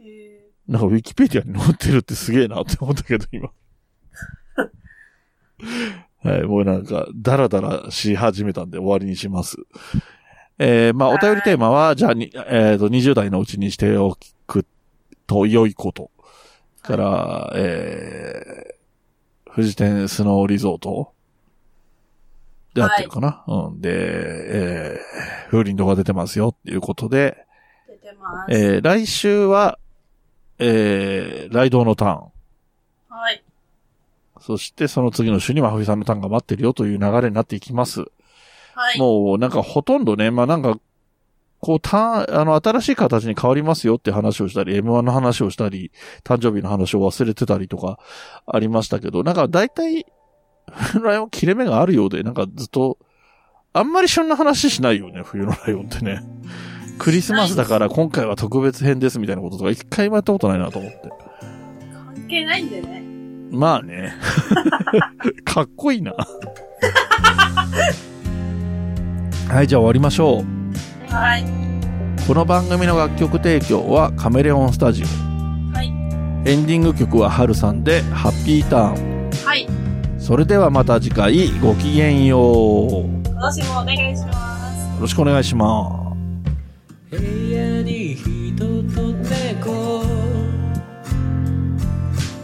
[0.00, 3.50] えなんかウィキペディアに載ってるってすげえなって思ったけど、今。
[6.22, 9.56] はい、もうなんか、ダラダラし始めたんで終わりにします。
[10.58, 14.18] えー、まあ、お便りテーマは、じゃあに、えっ、と、20代のうちにしておく
[15.32, 16.10] と良いこと。
[16.82, 21.12] から、えー、富士天スノーリゾート
[22.74, 23.80] で合ってるかな、うん。
[23.80, 28.52] で、えー、風鈴とか出てますよっていうことで、ー、出てます。
[28.52, 29.78] えー、来週は、
[30.58, 32.32] えー、ライドウのターン。
[33.08, 33.42] はい。
[34.40, 38.00] そしてその次の週に真冬さんのターンが待ってるよという流れになっていきます。
[38.74, 38.98] はい。
[38.98, 40.80] もうなんかほとんどね、まあなんか、
[41.62, 45.92] こう、た、あの、新しい形に変わりますよって話をしたり、M1 の話をしたり、
[46.24, 48.00] 誕生日の話を忘れてたりとか、
[48.46, 50.04] ありましたけど、なんか大体、
[51.00, 52.98] ライオン切れ目があるようで、なんかずっと、
[53.72, 56.20] あんまり旬な話しないよね、冬のライオンってね。
[56.98, 60.98] クリスマスだから今回は特別編ですみたいなこととか一回もやったことないなと思って。
[61.94, 63.04] 関係ないんでね。
[63.52, 64.14] まあね。
[65.46, 66.12] かっこいいな。
[69.48, 70.61] はい、じゃあ終わりましょう。
[71.12, 71.44] はい。
[72.26, 75.06] この番組の楽曲提供はカメレオンスタジオ。
[75.06, 75.88] はい。
[76.48, 79.30] エンディング曲はハルさんでハッピーターン。
[79.44, 79.68] はい。
[80.18, 82.90] それではまた次回ごきげんよう。
[82.92, 84.38] よ今年もお願いしま
[84.72, 85.00] す。
[85.02, 85.98] ろしくお願いしま
[87.10, 87.16] す。
[87.16, 87.16] 部
[87.50, 88.64] 屋に人
[88.94, 90.02] と猫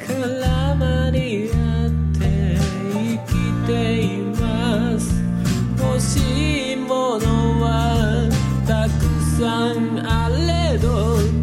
[0.05, 2.59] 絡まり合って
[2.93, 3.33] 生き
[3.67, 5.23] ています
[5.79, 8.18] 欲しいものは
[9.39, 11.38] たくさ